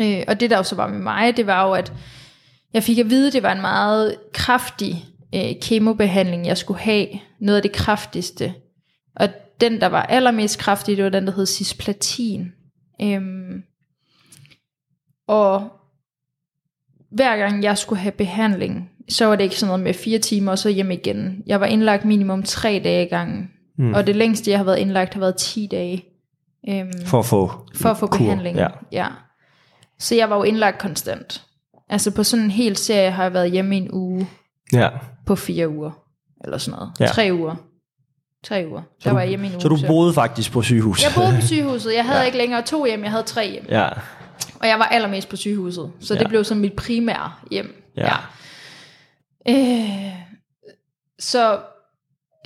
Øh, 0.00 0.22
og 0.28 0.40
det 0.40 0.50
der 0.50 0.56
jo 0.56 0.62
så 0.62 0.76
var 0.76 0.88
med 0.88 0.98
mig, 0.98 1.36
det 1.36 1.46
var 1.46 1.66
jo, 1.66 1.72
at 1.72 1.92
jeg 2.72 2.82
fik 2.82 2.98
at 2.98 3.10
vide, 3.10 3.26
at 3.26 3.32
det 3.32 3.42
var 3.42 3.52
en 3.52 3.60
meget 3.60 4.16
kraftig 4.32 5.04
øh, 5.34 5.52
kemobehandling, 5.62 6.46
jeg 6.46 6.58
skulle 6.58 6.80
have. 6.80 7.08
Noget 7.40 7.56
af 7.56 7.62
det 7.62 7.72
kraftigste. 7.72 8.54
Og 9.16 9.28
den, 9.60 9.80
der 9.80 9.86
var 9.86 10.02
allermest 10.02 10.58
kraftig, 10.58 10.96
det 10.96 11.04
var 11.04 11.10
den, 11.10 11.26
der 11.26 11.32
hed 11.32 11.46
cisplatin. 11.46 12.52
Øhm, 13.02 13.62
og 15.26 15.70
hver 17.10 17.36
gang 17.36 17.62
jeg 17.62 17.78
skulle 17.78 17.98
have 17.98 18.12
behandling, 18.12 18.90
så 19.08 19.26
var 19.26 19.36
det 19.36 19.44
ikke 19.44 19.56
sådan 19.56 19.68
noget 19.68 19.82
med 19.82 19.94
fire 19.94 20.18
timer, 20.18 20.52
og 20.52 20.58
så 20.58 20.68
hjem 20.68 20.90
igen. 20.90 21.42
Jeg 21.46 21.60
var 21.60 21.66
indlagt 21.66 22.04
minimum 22.04 22.42
tre 22.42 22.80
dage 22.84 23.06
i 23.06 23.08
gangen. 23.08 23.50
Mm. 23.78 23.94
Og 23.94 24.06
det 24.06 24.16
længste, 24.16 24.50
jeg 24.50 24.58
har 24.58 24.64
været 24.64 24.78
indlagt, 24.78 25.14
har 25.14 25.20
været 25.20 25.36
10 25.36 25.68
dage. 25.70 26.04
Øhm, 26.68 26.92
for 27.06 27.18
at 27.18 27.26
få 27.26 27.52
For 27.74 27.88
at 27.88 27.98
få 27.98 28.06
kur, 28.06 28.18
behandling, 28.18 28.56
ja. 28.56 28.68
ja. 28.92 29.06
Så 29.98 30.14
jeg 30.14 30.30
var 30.30 30.36
jo 30.36 30.42
indlagt 30.42 30.78
konstant. 30.78 31.42
Altså 31.88 32.10
på 32.10 32.24
sådan 32.24 32.44
en 32.44 32.50
hel 32.50 32.76
serie 32.76 33.10
har 33.10 33.22
jeg 33.22 33.32
været 33.32 33.50
hjemme 33.50 33.74
i 33.74 33.78
en 33.78 33.90
uge. 33.92 34.28
Ja. 34.72 34.88
På 35.26 35.36
fire 35.36 35.68
uger. 35.68 35.90
eller 36.44 36.58
sådan 36.58 36.78
noget. 36.78 36.92
Ja. 37.00 37.06
Tre 37.06 37.28
uger. 37.32 37.54
Tre 38.44 38.64
uger. 38.70 38.82
Der 39.04 39.10
du- 39.10 39.14
var 39.14 39.20
jeg 39.20 39.28
hjemme 39.28 39.46
i 39.46 39.48
en 39.48 39.54
uge. 39.54 39.60
Så 39.62 39.68
du 39.68 39.78
boede 39.86 40.14
faktisk 40.14 40.52
på 40.52 40.62
sygehus? 40.62 41.02
Jeg 41.04 41.12
boede 41.16 41.32
på 41.40 41.46
sygehuset. 41.52 41.94
Jeg 41.94 42.04
havde 42.04 42.16
Ja. 42.16 42.20
ja. 42.22 42.26
ikke 42.26 42.38
længere 42.38 42.62
to 42.62 42.84
hjem, 42.84 43.02
jeg 43.02 43.10
havde 43.10 43.22
tre 43.22 43.50
hjem. 43.50 43.64
ja. 43.68 43.88
Og 44.60 44.68
jeg 44.68 44.78
var 44.78 44.84
allermest 44.84 45.28
på 45.28 45.36
sygehuset. 45.36 45.92
Så 46.00 46.14
Ja. 46.14 46.20
det 46.20 46.28
blev 46.28 46.44
som 46.44 46.56
mit 46.58 46.72
primære 46.72 47.32
hjem. 47.50 47.82
Ja. 47.96 48.12
Øh, 49.48 50.12
så 51.18 51.60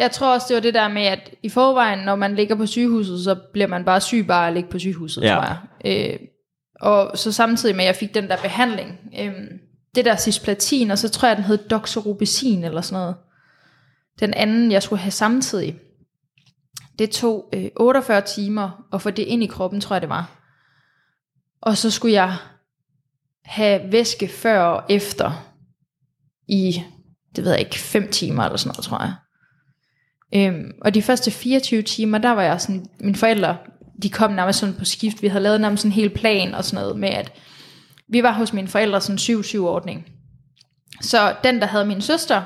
jeg 0.01 0.11
tror 0.11 0.35
også, 0.35 0.47
det 0.49 0.55
var 0.55 0.61
det 0.61 0.75
der 0.75 0.89
med, 0.89 1.03
at 1.03 1.31
i 1.43 1.49
forvejen, 1.49 1.99
når 1.99 2.17
man 2.17 2.35
ligger 2.35 2.55
på 2.55 2.67
sygehuset, 2.67 3.25
så 3.25 3.35
bliver 3.53 3.67
man 3.67 3.85
bare 3.85 4.01
syg 4.01 4.25
bare 4.27 4.47
at 4.49 4.53
ligge 4.55 4.71
på 4.71 4.79
sygehuset, 4.79 5.23
Ja. 5.23 5.35
tror 5.35 5.43
jeg. 5.43 5.59
Øh, 6.13 6.19
og 6.81 7.19
så 7.19 7.33
samtidig 7.33 7.77
med, 7.77 7.85
at 7.85 7.87
jeg 7.87 7.97
fik 7.97 8.15
den 8.15 8.29
der 8.29 8.37
behandling, 8.37 8.99
øh, 9.19 9.33
det 9.95 10.05
der 10.05 10.17
cisplatin, 10.17 10.91
og 10.91 10.99
så 10.99 11.09
tror 11.09 11.29
jeg, 11.29 11.37
den 11.37 11.45
hed 11.45 11.59
doxorubicin 11.59 12.65
eller 12.65 12.81
sådan 12.81 13.01
noget. 13.03 13.17
Den 14.21 14.35
anden, 14.35 14.73
jeg 14.73 14.83
skulle 14.83 15.01
have 15.01 15.11
samtidig. 15.11 15.79
Det 16.99 17.11
tog 17.11 17.49
øh, 17.55 17.69
48 17.77 18.21
timer 18.21 18.85
at 18.93 19.03
få 19.03 19.11
det 19.11 19.23
ind 19.23 19.43
i 19.43 19.47
kroppen, 19.47 19.81
tror 19.81 19.95
jeg 19.97 20.01
det 20.01 20.09
var. 20.11 20.31
Og 21.63 21.77
så 21.77 21.91
skulle 21.91 22.15
jeg 22.15 22.37
have 23.45 23.93
væske 23.93 24.29
før 24.29 24.61
og 24.63 24.83
efter 24.89 25.47
i, 26.49 26.83
det 27.37 27.45
ved 27.45 27.51
jeg 27.51 27.61
ikke, 27.61 27.79
5 27.79 28.11
timer 28.11 28.45
eller 28.45 28.57
sådan 28.57 28.69
noget, 28.69 28.85
tror 28.85 29.03
jeg. 29.03 29.15
Øhm, 30.35 30.73
og 30.81 30.95
de 30.95 31.03
første 31.03 31.31
24 31.31 31.83
timer, 31.83 32.19
der 32.19 32.31
var 32.31 32.43
jeg 32.43 32.61
sådan, 32.61 32.87
mine 33.01 33.17
forældre, 33.17 33.57
de 34.03 34.11
kom 34.11 34.33
nærmest 34.33 34.59
sådan 34.59 34.75
på 34.75 34.85
skift. 34.85 35.23
Vi 35.23 35.29
havde 35.29 35.43
lavet 35.43 35.61
nærmest 35.61 35.83
sådan 35.83 35.91
en 35.91 35.95
hel 35.95 36.11
plan 36.11 36.55
og 36.55 36.65
sådan 36.65 36.83
noget 36.85 36.99
med, 36.99 37.09
at 37.09 37.33
vi 38.09 38.23
var 38.23 38.33
hos 38.33 38.53
mine 38.53 38.69
forældre 38.69 39.01
sådan 39.01 39.37
en 39.37 39.41
7-7-ordning. 39.41 40.07
Så 41.01 41.35
den, 41.45 41.61
der 41.61 41.67
havde 41.67 41.85
min 41.85 42.01
søster, 42.01 42.43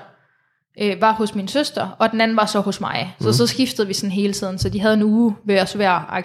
øh, 0.81 1.00
var 1.00 1.12
hos 1.12 1.35
min 1.35 1.49
søster, 1.49 1.88
og 1.99 2.11
den 2.11 2.21
anden 2.21 2.37
var 2.37 2.47
så 2.47 2.61
hos 2.61 2.81
mig. 2.81 3.17
Så 3.21 3.33
så 3.33 3.47
skiftede 3.47 3.88
vi 3.88 3.95
sådan 3.95 4.11
hele 4.11 4.33
tiden, 4.33 4.59
så 4.59 4.69
de 4.69 4.81
havde 4.81 4.95
en 4.95 5.03
uge 5.03 5.37
ved 5.47 5.61
os 5.61 5.73
hver. 5.73 6.23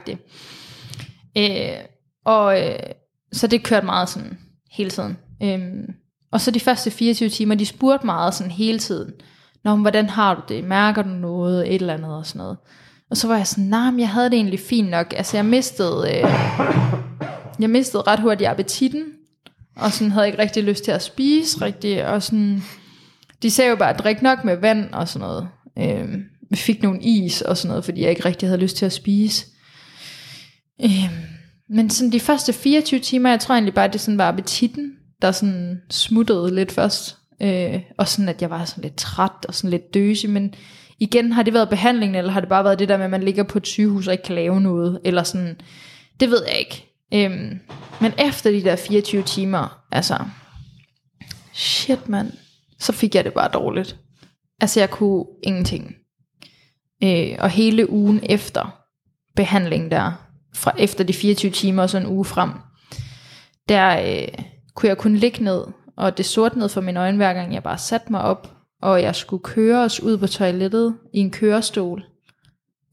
Øh, 1.37 1.83
og 2.25 2.61
øh, 2.61 2.79
så 3.31 3.47
det 3.47 3.63
kørte 3.63 3.85
meget 3.85 4.09
sådan 4.09 4.37
hele 4.71 4.89
tiden. 4.89 5.17
Øhm, 5.43 5.93
og 6.31 6.41
så 6.41 6.51
de 6.51 6.59
første 6.59 6.91
24 6.91 7.29
timer, 7.29 7.55
de 7.55 7.65
spurgte 7.65 8.05
meget 8.05 8.33
sådan 8.33 8.51
hele 8.51 8.79
tiden. 8.79 9.11
Nå, 9.63 9.75
men 9.75 9.81
hvordan 9.81 10.09
har 10.09 10.35
du 10.35 10.41
det? 10.49 10.63
Mærker 10.63 11.01
du 11.01 11.09
noget? 11.09 11.67
Et 11.67 11.75
eller 11.75 11.93
andet 11.93 12.15
og 12.15 12.25
sådan 12.25 12.39
noget. 12.39 12.57
Og 13.09 13.17
så 13.17 13.27
var 13.27 13.37
jeg 13.37 13.47
sådan, 13.47 13.63
nej, 13.63 13.99
jeg 13.99 14.09
havde 14.09 14.29
det 14.29 14.35
egentlig 14.35 14.59
fint 14.59 14.89
nok. 14.89 15.13
Altså, 15.17 15.37
jeg 15.37 15.45
mistede, 15.45 16.09
øh, 16.09 16.31
jeg 17.59 17.69
mistede 17.69 18.03
ret 18.07 18.19
hurtigt 18.19 18.49
appetitten, 18.49 19.03
og 19.75 19.91
sådan 19.91 20.11
havde 20.11 20.27
ikke 20.27 20.39
rigtig 20.39 20.63
lyst 20.63 20.83
til 20.83 20.91
at 20.91 21.01
spise 21.01 21.61
rigtig, 21.61 22.07
og 22.07 22.23
sådan, 22.23 22.63
de 23.41 23.51
sagde 23.51 23.69
jo 23.69 23.75
bare, 23.75 23.93
at 23.93 23.99
drik 23.99 24.21
nok 24.21 24.43
med 24.43 24.57
vand 24.57 24.93
og 24.93 25.07
sådan 25.07 25.27
noget. 25.27 25.47
Øh, 25.79 26.19
vi 26.49 26.55
fik 26.55 26.83
nogle 26.83 27.01
is 27.01 27.41
og 27.41 27.57
sådan 27.57 27.69
noget, 27.69 27.85
fordi 27.85 28.01
jeg 28.01 28.09
ikke 28.09 28.25
rigtig 28.25 28.49
havde 28.49 28.61
lyst 28.61 28.77
til 28.77 28.85
at 28.85 28.93
spise. 28.93 29.45
Øh, 30.83 31.11
men 31.69 31.89
sådan 31.89 32.11
de 32.11 32.19
første 32.19 32.53
24 32.53 32.99
timer, 32.99 33.29
jeg 33.29 33.39
tror 33.39 33.55
egentlig 33.55 33.73
bare, 33.73 33.85
at 33.85 33.93
det 33.93 34.01
sådan 34.01 34.17
var 34.17 34.27
appetitten, 34.27 34.91
der 35.21 35.31
sådan 35.31 35.81
smuttede 35.89 36.55
lidt 36.55 36.71
først. 36.71 37.18
Øh, 37.41 37.81
og 37.97 38.07
sådan, 38.07 38.29
at 38.29 38.41
jeg 38.41 38.49
var 38.49 38.65
sådan 38.65 38.81
lidt 38.81 38.95
træt 38.95 39.45
og 39.47 39.53
sådan 39.53 39.69
lidt 39.69 39.93
døsig, 39.93 40.29
men 40.29 40.53
igen, 40.99 41.31
har 41.31 41.43
det 41.43 41.53
været 41.53 41.69
behandlingen, 41.69 42.15
eller 42.15 42.31
har 42.31 42.39
det 42.39 42.49
bare 42.49 42.63
været 42.63 42.79
det 42.79 42.89
der 42.89 42.97
med, 42.97 43.05
at 43.05 43.11
man 43.11 43.23
ligger 43.23 43.43
på 43.43 43.57
et 43.57 43.67
sygehus 43.67 44.07
og 44.07 44.13
ikke 44.13 44.23
kan 44.23 44.35
lave 44.35 44.61
noget, 44.61 44.99
eller 45.03 45.23
sådan, 45.23 45.61
det 46.19 46.29
ved 46.29 46.43
jeg 46.47 46.59
ikke. 46.59 46.85
Øhm, 47.13 47.59
men 48.01 48.13
efter 48.17 48.51
de 48.51 48.63
der 48.63 48.75
24 48.75 49.23
timer, 49.23 49.83
altså, 49.91 50.17
shit 51.53 52.09
mand, 52.09 52.31
så 52.79 52.91
fik 52.91 53.15
jeg 53.15 53.23
det 53.23 53.33
bare 53.33 53.49
dårligt. 53.53 53.97
Altså, 54.61 54.79
jeg 54.79 54.89
kunne 54.89 55.25
ingenting. 55.43 55.95
Øh, 57.03 57.35
og 57.39 57.49
hele 57.49 57.89
ugen 57.89 58.19
efter 58.23 58.79
behandlingen 59.35 59.91
der, 59.91 60.11
fra 60.55 60.73
efter 60.77 61.03
de 61.03 61.13
24 61.13 61.51
timer 61.51 61.83
og 61.83 61.89
så 61.89 61.97
en 61.97 62.07
uge 62.07 62.25
frem, 62.25 62.49
der 63.69 64.01
øh, 64.11 64.43
kunne 64.75 64.89
jeg 64.89 64.97
kun 64.97 65.15
ligge 65.15 65.43
ned, 65.43 65.63
og 65.99 66.17
det 66.17 66.25
sortnede 66.25 66.69
for 66.69 66.81
mine 66.81 66.99
øjne 66.99 67.17
hver 67.17 67.33
gang 67.33 67.53
jeg 67.53 67.63
bare 67.63 67.77
satte 67.77 68.11
mig 68.11 68.21
op, 68.21 68.51
og 68.81 69.01
jeg 69.01 69.15
skulle 69.15 69.43
køre 69.43 69.83
os 69.83 69.99
ud 70.03 70.17
på 70.17 70.27
toilettet 70.27 70.95
i 71.13 71.19
en 71.19 71.31
kørestol. 71.31 72.03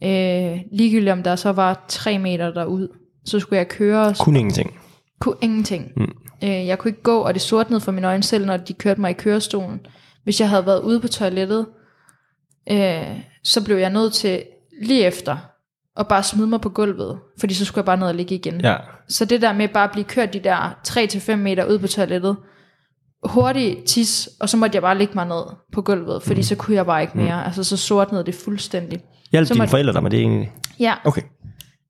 Øh, 0.04 0.58
ligegyldigt 0.72 1.12
om 1.12 1.22
der 1.22 1.36
så 1.36 1.52
var 1.52 1.84
3 1.88 2.18
meter 2.18 2.50
derud, 2.50 2.88
så 3.25 3.40
skulle 3.40 3.58
jeg 3.58 3.68
køre 3.68 4.06
os 4.06 4.18
Kun 4.20 4.36
ingenting. 4.36 4.78
kunne 5.20 5.36
ingenting. 5.40 5.92
Mm. 5.96 6.12
Øh, 6.44 6.66
jeg 6.66 6.78
kunne 6.78 6.88
ikke 6.88 7.02
gå, 7.02 7.18
og 7.18 7.34
det 7.34 7.42
sortnede 7.42 7.80
for 7.80 7.92
mine 7.92 8.06
øjne 8.06 8.22
selv, 8.22 8.46
når 8.46 8.56
de 8.56 8.72
kørte 8.75 9.00
mig 9.00 9.10
i 9.10 9.14
kørestolen. 9.14 9.80
Hvis 10.25 10.40
jeg 10.40 10.48
havde 10.48 10.66
været 10.66 10.82
ude 10.82 11.00
på 11.00 11.08
toilettet, 11.08 11.66
øh, 12.70 13.20
så 13.44 13.64
blev 13.64 13.76
jeg 13.76 13.90
nødt 13.90 14.12
til 14.12 14.42
lige 14.82 15.04
efter 15.04 15.36
at 15.96 16.08
bare 16.08 16.22
smide 16.22 16.46
mig 16.46 16.60
på 16.60 16.68
gulvet, 16.68 17.18
fordi 17.40 17.54
så 17.54 17.64
skulle 17.64 17.78
jeg 17.82 17.84
bare 17.86 17.96
ned 17.96 18.06
og 18.06 18.14
ligge 18.14 18.34
igen. 18.34 18.60
Ja. 18.60 18.76
Så 19.08 19.25
det 19.25 19.42
der 19.42 19.52
med 19.52 19.68
bare 19.68 19.84
at 19.84 19.90
blive 19.90 20.04
kørt 20.04 20.32
de 20.32 20.40
der 20.40 20.78
3-5 20.88 21.34
meter 21.36 21.64
ud 21.64 21.78
på 21.78 21.86
toilettet, 21.86 22.36
hurtigt 23.25 23.85
tis, 23.85 24.28
og 24.40 24.49
så 24.49 24.56
måtte 24.56 24.76
jeg 24.76 24.82
bare 24.82 24.99
ligge 24.99 25.14
mig 25.14 25.26
ned 25.26 25.42
på 25.73 25.82
gulvet, 25.82 26.23
fordi 26.23 26.38
mm. 26.38 26.42
så 26.42 26.54
kunne 26.56 26.76
jeg 26.76 26.87
bare 26.87 27.02
ikke 27.02 27.18
mere. 27.18 27.40
Mm. 27.40 27.46
Altså 27.46 27.64
så 27.64 27.76
sortnede 27.76 28.25
det 28.26 28.35
fuldstændig. 28.35 29.00
Hjalp 29.32 29.46
Så 29.49 29.54
dine 29.54 29.64
må- 29.64 29.68
forældre 29.70 29.92
dig 29.92 30.02
med 30.02 30.11
det 30.11 30.18
egentlig? 30.20 30.52
Ja, 30.80 30.94
Okay. 31.04 31.23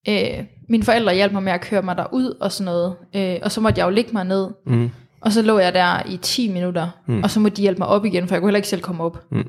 øh, 0.08 0.44
mine 0.68 0.82
forældre 0.84 1.14
hjalp 1.14 1.32
mig 1.32 1.42
med 1.42 1.52
at 1.52 1.60
køre 1.60 1.82
mig 1.82 1.96
derud 1.96 2.36
og 2.40 2.52
sådan 2.52 2.64
noget, 2.64 2.94
øh, 3.16 3.36
og 3.42 3.52
så 3.52 3.60
måtte 3.60 3.78
jeg 3.78 3.86
jo 3.86 3.90
ligge 3.90 4.10
mig 4.12 4.24
ned, 4.24 4.48
Mm. 4.66 4.90
og 5.20 5.32
så 5.32 5.42
lå 5.42 5.58
jeg 5.58 5.74
der 5.74 6.02
i 6.08 6.16
10 6.16 6.52
minutter, 6.52 6.88
mm. 7.08 7.22
og 7.22 7.30
så 7.30 7.40
måtte 7.40 7.56
de 7.56 7.62
hjælpe 7.62 7.78
mig 7.78 7.88
op 7.88 8.04
igen, 8.04 8.28
for 8.28 8.34
jeg 8.34 8.40
kunne 8.40 8.48
heller 8.48 8.58
ikke 8.58 8.68
selv 8.68 8.82
komme 8.82 9.04
op. 9.04 9.18
Mm. 9.30 9.44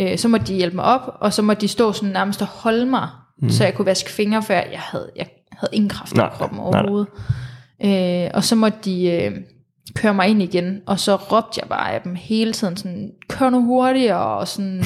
Øh, 0.00 0.18
så 0.18 0.28
måtte 0.28 0.46
de 0.46 0.54
hjælpe 0.54 0.76
mig 0.76 0.84
op, 0.84 1.16
og 1.20 1.32
så 1.32 1.42
måtte 1.42 1.60
de 1.60 1.68
stå 1.68 1.92
sådan 1.92 2.12
nærmest 2.12 2.42
og 2.42 2.48
holde 2.48 2.86
mig, 2.86 3.08
mm. 3.42 3.50
så 3.50 3.64
jeg 3.64 3.74
kunne 3.74 3.86
vaske 3.86 4.10
fingre, 4.10 4.42
for 4.42 4.52
jeg 4.52 4.64
havde, 4.76 5.10
jeg 5.16 5.26
havde 5.52 5.70
ingen 5.74 5.88
kraft 5.88 6.16
Nej, 6.16 6.26
i 6.26 6.30
kroppen 6.32 6.58
nej, 6.58 6.70
nej. 6.70 6.80
overhovedet. 6.80 7.08
Øh, 7.84 8.30
og 8.34 8.44
så 8.44 8.56
måtte 8.56 8.78
de 8.84 9.06
øh, 9.10 9.32
køre 9.94 10.14
mig 10.14 10.28
ind 10.28 10.42
igen, 10.42 10.80
og 10.86 11.00
så 11.00 11.16
råbte 11.16 11.60
jeg 11.62 11.68
bare 11.68 11.92
af 11.92 12.00
dem 12.00 12.14
hele 12.14 12.52
tiden, 12.52 12.76
sådan, 12.76 13.10
kør 13.28 13.50
nu 13.50 13.64
hurtigere, 13.64 14.38
og 14.38 14.48
sådan, 14.48 14.84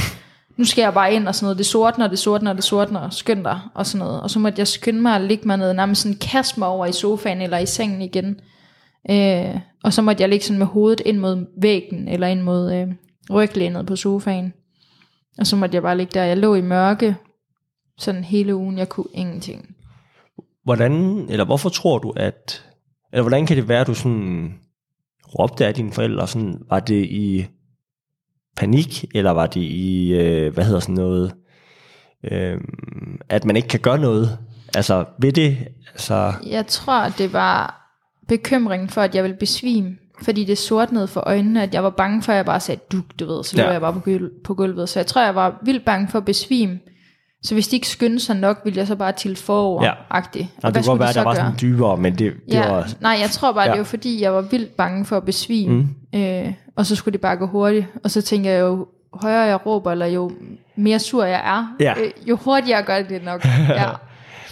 nu 0.56 0.64
skal 0.64 0.82
jeg 0.82 0.94
bare 0.94 1.14
ind, 1.14 1.28
og 1.28 1.34
sådan 1.34 1.44
noget, 1.44 1.58
det 1.58 1.66
sortner, 1.66 2.08
det 2.08 2.18
sortner, 2.18 2.52
det 2.52 2.64
sortner, 2.64 3.10
skynd 3.10 3.44
dig, 3.44 3.60
og 3.75 3.86
sådan 3.86 4.06
noget. 4.06 4.20
Og 4.20 4.30
så 4.30 4.38
måtte 4.38 4.58
jeg 4.58 4.68
skynde 4.68 5.00
mig 5.00 5.14
og 5.14 5.20
ligge 5.20 5.46
mig 5.46 5.56
ned, 5.56 5.72
nærmest 5.75 6.02
sådan 6.02 6.18
kaste 6.18 6.60
mig 6.60 6.68
over 6.68 6.86
i 6.86 6.92
sofaen, 6.92 7.40
eller 7.40 7.58
i 7.58 7.66
sengen 7.66 8.02
igen. 8.02 8.40
Øh, 9.10 9.60
og 9.84 9.92
så 9.92 10.02
måtte 10.02 10.20
jeg 10.20 10.28
ligge 10.28 10.44
sådan 10.44 10.58
med 10.58 10.66
hovedet 10.66 11.02
ind 11.06 11.18
mod 11.18 11.46
væggen, 11.60 12.08
eller 12.08 12.26
ind 12.26 12.42
mod 12.42 12.72
øh, 12.72 12.88
ryglænet 13.30 13.86
på 13.86 13.96
sofaen. 13.96 14.52
Og 15.38 15.46
så 15.46 15.56
måtte 15.56 15.75
jeg 15.75 15.82
bare 15.82 15.96
ligge 15.96 16.10
der. 16.14 16.25
Jeg 16.25 16.36
lå 16.36 16.54
i 16.54 16.60
mørke, 16.60 17.16
sådan 17.98 18.25
hele 18.25 18.56
ugen. 18.56 18.78
Jeg 18.78 18.88
kunne 18.88 19.06
ingenting. 19.14 19.75
Hvordan, 20.64 20.92
eller 21.28 21.44
hvorfor 21.44 21.68
tror 21.68 21.98
du, 21.98 22.10
at, 22.10 22.64
eller 23.12 23.22
hvordan 23.22 23.46
kan 23.46 23.56
det 23.56 23.68
være, 23.68 23.80
at 23.80 23.86
du 23.86 23.94
sådan 23.94 24.54
råbte 25.38 25.66
af 25.66 25.75
dine 25.75 25.92
forældre, 25.92 26.28
sådan, 26.28 26.59
var 26.71 26.80
det 26.80 27.04
i 27.04 27.47
panik, 28.56 29.04
eller 29.14 29.30
var 29.30 29.47
det 29.47 29.61
i, 29.61 30.12
øh, 30.12 30.54
hvad 30.54 30.64
hedder 30.64 30.80
sådan 30.80 30.95
noget, 30.95 31.35
øh, 32.25 32.61
at 33.28 33.45
man 33.45 33.56
ikke 33.56 33.68
kan 33.68 33.80
gøre 33.80 33.99
noget? 33.99 34.38
Altså, 34.76 35.04
ved 35.18 35.33
det, 35.33 35.56
altså, 35.92 36.33
Jeg 36.47 36.66
tror, 36.66 37.09
det 37.09 37.33
var 37.33 37.83
bekymringen 38.28 38.88
for, 38.88 39.00
at 39.00 39.14
jeg 39.14 39.23
ville 39.25 39.37
besvime. 39.37 39.97
Fordi 40.23 40.45
det 40.45 40.59
sortnede 40.59 41.09
for 41.09 41.21
øjnene, 41.26 41.62
at 41.62 41.75
jeg 41.75 41.85
var 41.85 41.90
bange 41.90 42.23
for, 42.23 42.33
at 42.33 42.37
jeg 42.37 42.45
bare 42.47 42.61
sagde, 42.61 42.80
du, 42.92 43.02
du 43.21 43.26
ved, 43.26 43.45
så 43.45 43.56
lå 43.56 43.62
Ja. 43.62 43.71
jeg 43.71 43.80
bare 43.80 43.92
på, 43.92 44.18
på 44.45 44.54
gulvet. 44.54 44.88
Så 44.88 44.99
jeg 44.99 45.06
tror, 45.06 45.23
jeg 45.25 45.35
var 45.35 45.61
vildt 45.64 45.85
bange 45.85 46.09
for 46.09 46.18
at 46.18 46.25
besvime. 46.25 46.78
Så 47.43 47.55
hvis 47.55 47.69
de 47.69 47.76
ikke 47.76 47.88
skyndte 47.88 48.21
sig 48.25 48.37
nok, 48.37 48.61
ville 48.64 48.78
jeg 48.78 48.87
så 48.87 48.97
bare 48.97 49.12
til 49.12 49.37
forover 49.37 49.85
Ja. 49.85 49.93
agtigt. 50.11 50.49
og 50.62 50.75
det 50.75 50.83
kan 50.85 50.90
godt 50.90 51.00
være, 51.00 51.09
at 51.09 51.14
der 51.14 51.25
var 51.25 51.35
sådan 51.35 51.52
dybere, 51.61 51.97
men 51.97 52.12
det, 52.12 52.19
det 52.19 52.55
ja, 52.55 52.69
var, 52.73 52.88
nej, 53.00 53.16
jeg 53.21 53.31
tror 53.31 53.52
bare, 53.52 53.64
ja. 53.64 53.71
det 53.71 53.78
var 53.78 53.85
fordi, 53.85 54.23
jeg 54.23 54.35
var 54.35 54.40
vildt 54.40 54.76
bange 54.76 55.05
for 55.05 55.16
at 55.16 55.25
besvime. 55.25 55.88
Mm. 56.12 56.21
Øh, 56.21 56.52
og 56.76 56.87
så 56.87 56.97
skulle 56.97 57.12
det 57.12 57.21
bare 57.21 57.37
gå 57.37 57.47
hurtigt. 57.47 57.87
Og 58.05 58.11
så 58.11 58.23
tænker 58.23 58.50
jeg 58.50 58.61
jo, 58.61 58.87
højere 59.23 59.40
jeg 59.43 59.66
råber, 59.66 59.93
eller 59.93 60.07
jo 60.07 60.31
mere 60.76 60.99
sur 60.99 61.25
jeg 61.25 61.40
er, 61.45 61.75
Ja. 61.81 61.95
øh, 62.00 62.11
jo 62.28 62.37
hurtigere 62.37 62.83
gør 62.83 63.02
det 63.02 63.25
nok. 63.25 63.45
Ja. 63.69 63.88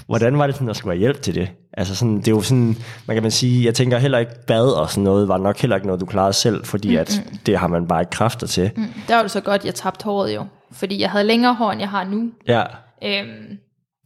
Hvordan 0.07 0.39
var 0.39 0.47
det 0.47 0.55
sådan, 0.55 0.69
at 0.69 0.75
der 0.75 0.79
skulle 0.79 0.91
være 0.91 0.99
hjælp 0.99 1.23
til 1.23 1.35
det? 1.35 1.51
Altså 1.73 1.95
sådan, 1.97 2.17
det 2.17 2.29
er 2.29 2.33
jo 2.33 2.43
sådan, 2.43 2.77
man 3.07 3.17
kan 3.17 3.23
man 3.23 3.31
sige, 3.31 3.65
jeg 3.65 3.75
tænker 3.75 3.99
heller 3.99 4.19
ikke 4.19 4.33
bad 4.47 4.67
og 4.67 4.91
sådan 4.91 5.05
noget, 5.05 5.29
var 5.29 5.39
nok 5.39 5.59
heller 5.59 5.77
ikke 5.77 5.87
noget, 5.87 6.01
du 6.01 6.07
klarede 6.07 6.33
selv, 6.33 6.65
fordi 6.65 6.91
mm, 6.91 6.97
at 6.97 7.23
det 7.47 7.59
har 7.59 7.67
man 7.67 7.89
bare 7.89 8.03
ikke 8.03 8.11
kræfter 8.11 8.47
til. 8.47 8.71
Mm. 8.77 8.87
Der 9.09 9.15
var 9.15 9.23
det 9.23 9.31
så 9.31 9.41
godt, 9.41 9.65
jeg 9.65 9.75
tabte 9.75 10.05
håret 10.05 10.35
jo. 10.35 10.47
Fordi 10.73 11.01
jeg 11.01 11.11
havde 11.11 11.25
længere 11.25 11.55
hår, 11.55 11.73
end 11.73 11.81
jeg 11.81 11.91
har 11.91 12.05
nu. 12.05 12.31
Ja, 12.49 12.65
Øhm, 13.05 13.59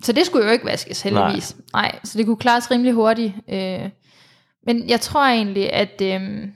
så 0.02 0.12
det 0.12 0.26
skulle 0.26 0.46
jo 0.46 0.52
ikke 0.52 0.64
vaskes, 0.64 1.02
heldigvis. 1.02 1.56
Nej. 1.72 1.82
Nej, 1.82 1.98
så 2.04 2.18
det 2.18 2.26
kunne 2.26 2.36
klares 2.36 2.70
rimelig 2.70 2.92
hurtigt. 2.92 3.34
Øh, 3.48 3.90
men 4.66 4.88
jeg 4.88 5.00
tror 5.00 5.24
egentlig, 5.24 5.72
at, 5.72 6.02
øh, 6.02 6.48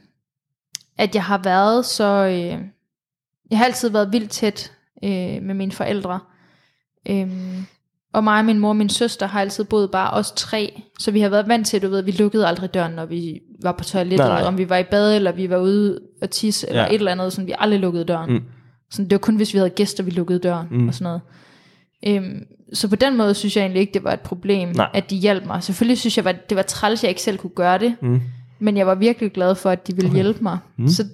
at 0.99 1.15
jeg 1.15 1.25
har 1.25 1.39
været 1.39 1.87
så... 1.87 2.05
Øh, 2.05 2.59
jeg 3.51 3.59
har 3.59 3.65
altid 3.65 3.89
været 3.91 4.13
vildt 4.13 4.31
tæt 4.31 4.73
øh, 5.05 5.43
med 5.43 5.55
mine 5.55 5.73
forældre. 5.73 6.21
Øhm, 7.09 7.67
og 8.13 8.25
mig, 8.25 8.45
min 8.45 8.59
mor 8.59 8.69
og 8.69 8.77
min 8.77 8.89
søster 8.89 9.27
har 9.27 9.41
altid 9.41 9.65
boet 9.65 9.91
bare 9.91 10.11
os 10.11 10.33
tre. 10.37 10.83
Så 10.99 11.11
vi 11.11 11.21
har 11.21 11.29
været 11.29 11.49
vant 11.49 11.67
til, 11.67 11.83
du 11.83 11.89
ved, 11.89 12.03
vi 12.03 12.11
lukkede 12.11 12.47
aldrig 12.47 12.75
døren, 12.75 12.93
når 12.93 13.07
vi 13.07 13.41
var 13.63 13.73
på 13.73 13.85
toilettet. 13.85 14.29
Nej. 14.29 14.43
Om 14.43 14.59
vi 14.59 14.69
var 14.69 14.77
i 14.77 14.83
bad, 14.83 15.17
eller 15.17 15.33
vi 15.33 15.51
var 15.51 15.59
ude 15.59 16.01
og 16.23 16.31
tisse, 16.31 16.69
eller 16.69 16.83
Ja. 16.83 16.89
et 16.89 16.95
eller 16.95 17.13
andet, 17.13 17.33
sådan 17.33 17.47
vi 17.47 17.55
aldrig 17.59 17.81
lukkede 17.81 18.05
døren. 18.05 18.33
Mm. 18.33 18.43
Sådan, 18.91 19.05
det 19.05 19.13
var 19.13 19.19
kun, 19.19 19.37
hvis 19.37 19.53
vi 19.53 19.59
havde 19.59 19.71
gæster, 19.71 20.03
vi 20.03 20.11
lukkede 20.11 20.39
døren 20.39 20.67
mm. 20.71 20.89
og 20.89 20.95
sådan 20.95 21.05
noget. 21.05 21.21
Øhm, 22.07 22.45
så 22.73 22.89
på 22.89 22.97
den 22.97 23.17
måde 23.17 23.35
synes 23.35 23.57
jeg 23.57 23.63
egentlig 23.63 23.81
ikke, 23.81 23.95
det 23.95 24.05
var 24.05 24.13
et 24.13 24.21
problem, 24.21 24.69
Nej. 24.69 24.91
at 24.95 25.11
de 25.11 25.17
hjalp 25.17 25.47
mig. 25.47 25.63
Selvfølgelig 25.63 25.99
synes 25.99 26.17
jeg, 26.17 26.39
det 26.49 26.57
var 26.57 26.63
træls, 26.63 27.01
at 27.01 27.03
jeg 27.03 27.09
ikke 27.09 27.23
selv 27.23 27.39
kunne 27.39 27.51
gøre 27.51 27.79
det. 27.79 27.95
Mm. 28.03 28.21
Men 28.61 28.77
jeg 28.77 28.87
var 28.87 28.95
virkelig 28.95 29.33
glad 29.33 29.55
for, 29.55 29.71
at 29.71 29.87
de 29.87 29.95
ville 29.95 30.09
okay. 30.11 30.23
hjælpe 30.23 30.43
mig. 30.43 30.59
Mm. 30.79 30.89
Så, 30.89 31.05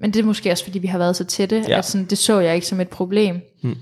men 0.00 0.10
det 0.10 0.20
er 0.20 0.24
måske 0.24 0.50
også, 0.50 0.64
fordi 0.64 0.78
vi 0.78 0.86
har 0.86 0.98
været 0.98 1.16
så 1.16 1.24
tætte, 1.24 1.64
ja. 1.68 1.78
at 1.78 1.84
sådan, 1.84 2.06
det 2.06 2.18
så 2.18 2.40
jeg 2.40 2.54
ikke 2.54 2.66
som 2.66 2.80
et 2.80 2.88
problem. 2.88 3.40
Mm. 3.62 3.76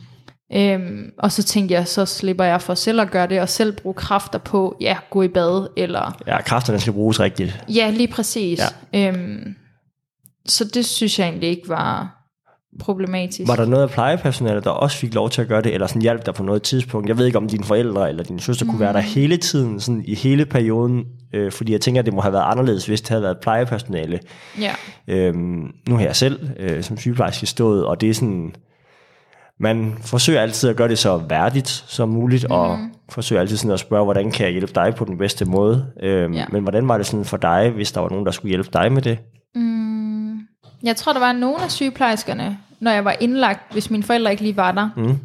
Øhm, 0.52 1.10
og 1.18 1.32
så 1.32 1.42
tænkte 1.42 1.74
jeg, 1.74 1.88
så 1.88 2.04
slipper 2.04 2.44
jeg 2.44 2.62
for 2.62 2.74
selv 2.74 3.00
at 3.00 3.10
gøre 3.10 3.26
det, 3.26 3.40
og 3.40 3.48
selv 3.48 3.72
bruge 3.72 3.94
kræfter 3.94 4.38
på, 4.38 4.76
ja, 4.80 4.96
gå 5.10 5.22
i 5.22 5.28
bad, 5.28 5.68
eller... 5.76 6.16
Ja, 6.26 6.42
kræfterne 6.42 6.80
skal 6.80 6.92
bruges 6.92 7.20
rigtigt. 7.20 7.64
Ja, 7.68 7.90
lige 7.90 8.08
præcis. 8.08 8.60
Ja. 8.92 9.08
Øhm, 9.08 9.54
så 10.46 10.64
det 10.64 10.86
synes 10.86 11.18
jeg 11.18 11.28
egentlig 11.28 11.48
ikke 11.48 11.68
var 11.68 12.12
problematisk. 12.80 13.48
Var 13.48 13.56
der 13.56 13.66
noget 13.66 13.82
af 13.82 13.90
plejepersonalet, 13.90 14.64
der 14.64 14.70
også 14.70 14.96
fik 14.96 15.14
lov 15.14 15.30
til 15.30 15.42
at 15.42 15.48
gøre 15.48 15.62
det, 15.62 15.74
eller 15.74 15.86
sådan 15.86 16.02
hjalp 16.02 16.26
dig 16.26 16.34
på 16.34 16.42
noget 16.42 16.62
tidspunkt? 16.62 17.08
Jeg 17.08 17.18
ved 17.18 17.26
ikke, 17.26 17.38
om 17.38 17.48
dine 17.48 17.64
forældre 17.64 18.08
eller 18.08 18.24
din 18.24 18.38
søster 18.38 18.64
mm. 18.64 18.70
kunne 18.70 18.80
være 18.80 18.92
der 18.92 19.00
mm. 19.00 19.06
hele 19.06 19.36
tiden, 19.36 19.80
sådan 19.80 20.04
i 20.06 20.14
hele 20.14 20.46
perioden, 20.46 21.04
øh, 21.34 21.52
fordi 21.52 21.72
jeg 21.72 21.80
tænker, 21.80 21.98
at 21.98 22.06
det 22.06 22.14
må 22.14 22.20
have 22.20 22.32
været 22.32 22.44
anderledes, 22.46 22.86
hvis 22.86 23.00
det 23.00 23.08
havde 23.08 23.22
været 23.22 23.38
plejepersonale. 23.42 24.20
Ja. 24.60 24.72
Øhm, 25.08 25.70
nu 25.88 25.96
har 25.96 26.02
jeg 26.02 26.16
selv 26.16 26.50
øh, 26.58 26.82
som 26.82 26.96
sygeplejerske 26.96 27.46
stået, 27.46 27.84
og 27.84 28.00
det 28.00 28.10
er 28.10 28.14
sådan, 28.14 28.54
man 29.60 29.98
forsøger 30.00 30.40
altid 30.40 30.70
at 30.70 30.76
gøre 30.76 30.88
det 30.88 30.98
så 30.98 31.16
værdigt 31.16 31.68
som 31.68 32.08
muligt, 32.08 32.46
mm. 32.48 32.54
og 32.54 32.78
forsøger 33.08 33.40
altid 33.40 33.56
sådan 33.56 33.70
at 33.70 33.80
spørge, 33.80 34.04
hvordan 34.04 34.30
kan 34.30 34.44
jeg 34.44 34.52
hjælpe 34.52 34.72
dig 34.74 34.94
på 34.94 35.04
den 35.04 35.18
bedste 35.18 35.44
måde. 35.44 35.86
Øhm, 36.02 36.34
ja. 36.34 36.44
Men 36.52 36.62
hvordan 36.62 36.88
var 36.88 36.96
det 36.96 37.06
sådan 37.06 37.24
for 37.24 37.36
dig, 37.36 37.70
hvis 37.70 37.92
der 37.92 38.00
var 38.00 38.08
nogen, 38.08 38.26
der 38.26 38.32
skulle 38.32 38.50
hjælpe 38.50 38.70
dig 38.72 38.92
med 38.92 39.02
det? 39.02 39.18
Mm. 39.54 40.38
Jeg 40.82 40.96
tror, 40.96 41.12
der 41.12 41.20
var 41.20 41.32
nogle 41.32 41.62
af 41.62 41.70
sygeplejerskerne, 41.70 42.58
når 42.80 42.90
jeg 42.90 43.04
var 43.04 43.16
indlagt, 43.20 43.72
hvis 43.72 43.90
mine 43.90 44.02
forældre 44.02 44.30
ikke 44.30 44.42
lige 44.42 44.56
var 44.56 44.72
der, 44.72 44.88
mm. 44.96 45.18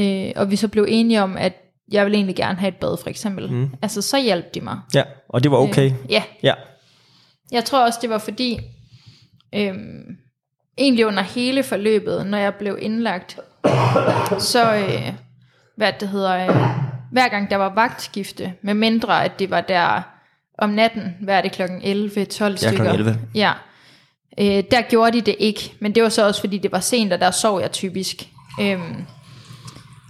øh, 0.00 0.32
og 0.36 0.50
vi 0.50 0.56
så 0.56 0.68
blev 0.68 0.86
enige 0.88 1.22
om, 1.22 1.36
at 1.36 1.52
jeg 1.92 2.04
ville 2.04 2.16
egentlig 2.16 2.36
gerne 2.36 2.58
have 2.58 2.68
et 2.68 2.76
bad, 2.76 2.96
for 3.02 3.10
eksempel. 3.10 3.50
Mm. 3.52 3.70
Altså, 3.82 4.02
så 4.02 4.22
hjalp 4.22 4.54
de 4.54 4.60
mig. 4.60 4.78
Ja, 4.94 5.02
og 5.28 5.42
det 5.42 5.50
var 5.50 5.56
okay? 5.56 5.86
Øh, 5.86 5.92
ja. 6.08 6.22
ja. 6.42 6.54
Jeg 7.52 7.64
tror 7.64 7.86
også, 7.86 7.98
det 8.02 8.10
var 8.10 8.18
fordi, 8.18 8.60
øh, 9.54 9.74
egentlig 10.78 11.06
under 11.06 11.22
hele 11.22 11.62
forløbet, 11.62 12.26
når 12.26 12.38
jeg 12.38 12.54
blev 12.54 12.78
indlagt, 12.80 13.38
så, 14.38 14.74
øh, 14.74 15.12
hvad 15.76 15.92
det 16.00 16.08
hedder, 16.08 16.36
øh, 16.36 16.56
hver 17.12 17.28
gang 17.28 17.50
der 17.50 17.56
var 17.56 17.74
vagtskifte, 17.74 18.52
med 18.62 18.74
mindre 18.74 19.24
at 19.24 19.38
det 19.38 19.50
var 19.50 19.60
der 19.60 20.02
om 20.58 20.70
natten, 20.70 21.16
hvad 21.20 21.34
er 21.36 21.40
det 21.40 21.52
klokken 21.52 21.80
11, 21.82 22.24
12 22.24 22.56
stykker. 22.56 22.84
Ja, 22.84 22.92
11. 22.92 23.18
Ja, 23.34 23.52
Øh, 24.40 24.64
der 24.70 24.82
gjorde 24.82 25.12
de 25.12 25.20
det 25.20 25.36
ikke, 25.38 25.74
men 25.80 25.94
det 25.94 26.02
var 26.02 26.08
så 26.08 26.26
også 26.26 26.40
fordi 26.40 26.58
det 26.58 26.72
var 26.72 26.80
sent, 26.80 27.12
og 27.12 27.20
der 27.20 27.30
sov 27.30 27.60
jeg 27.60 27.72
typisk. 27.72 28.28
Øhm, 28.60 29.04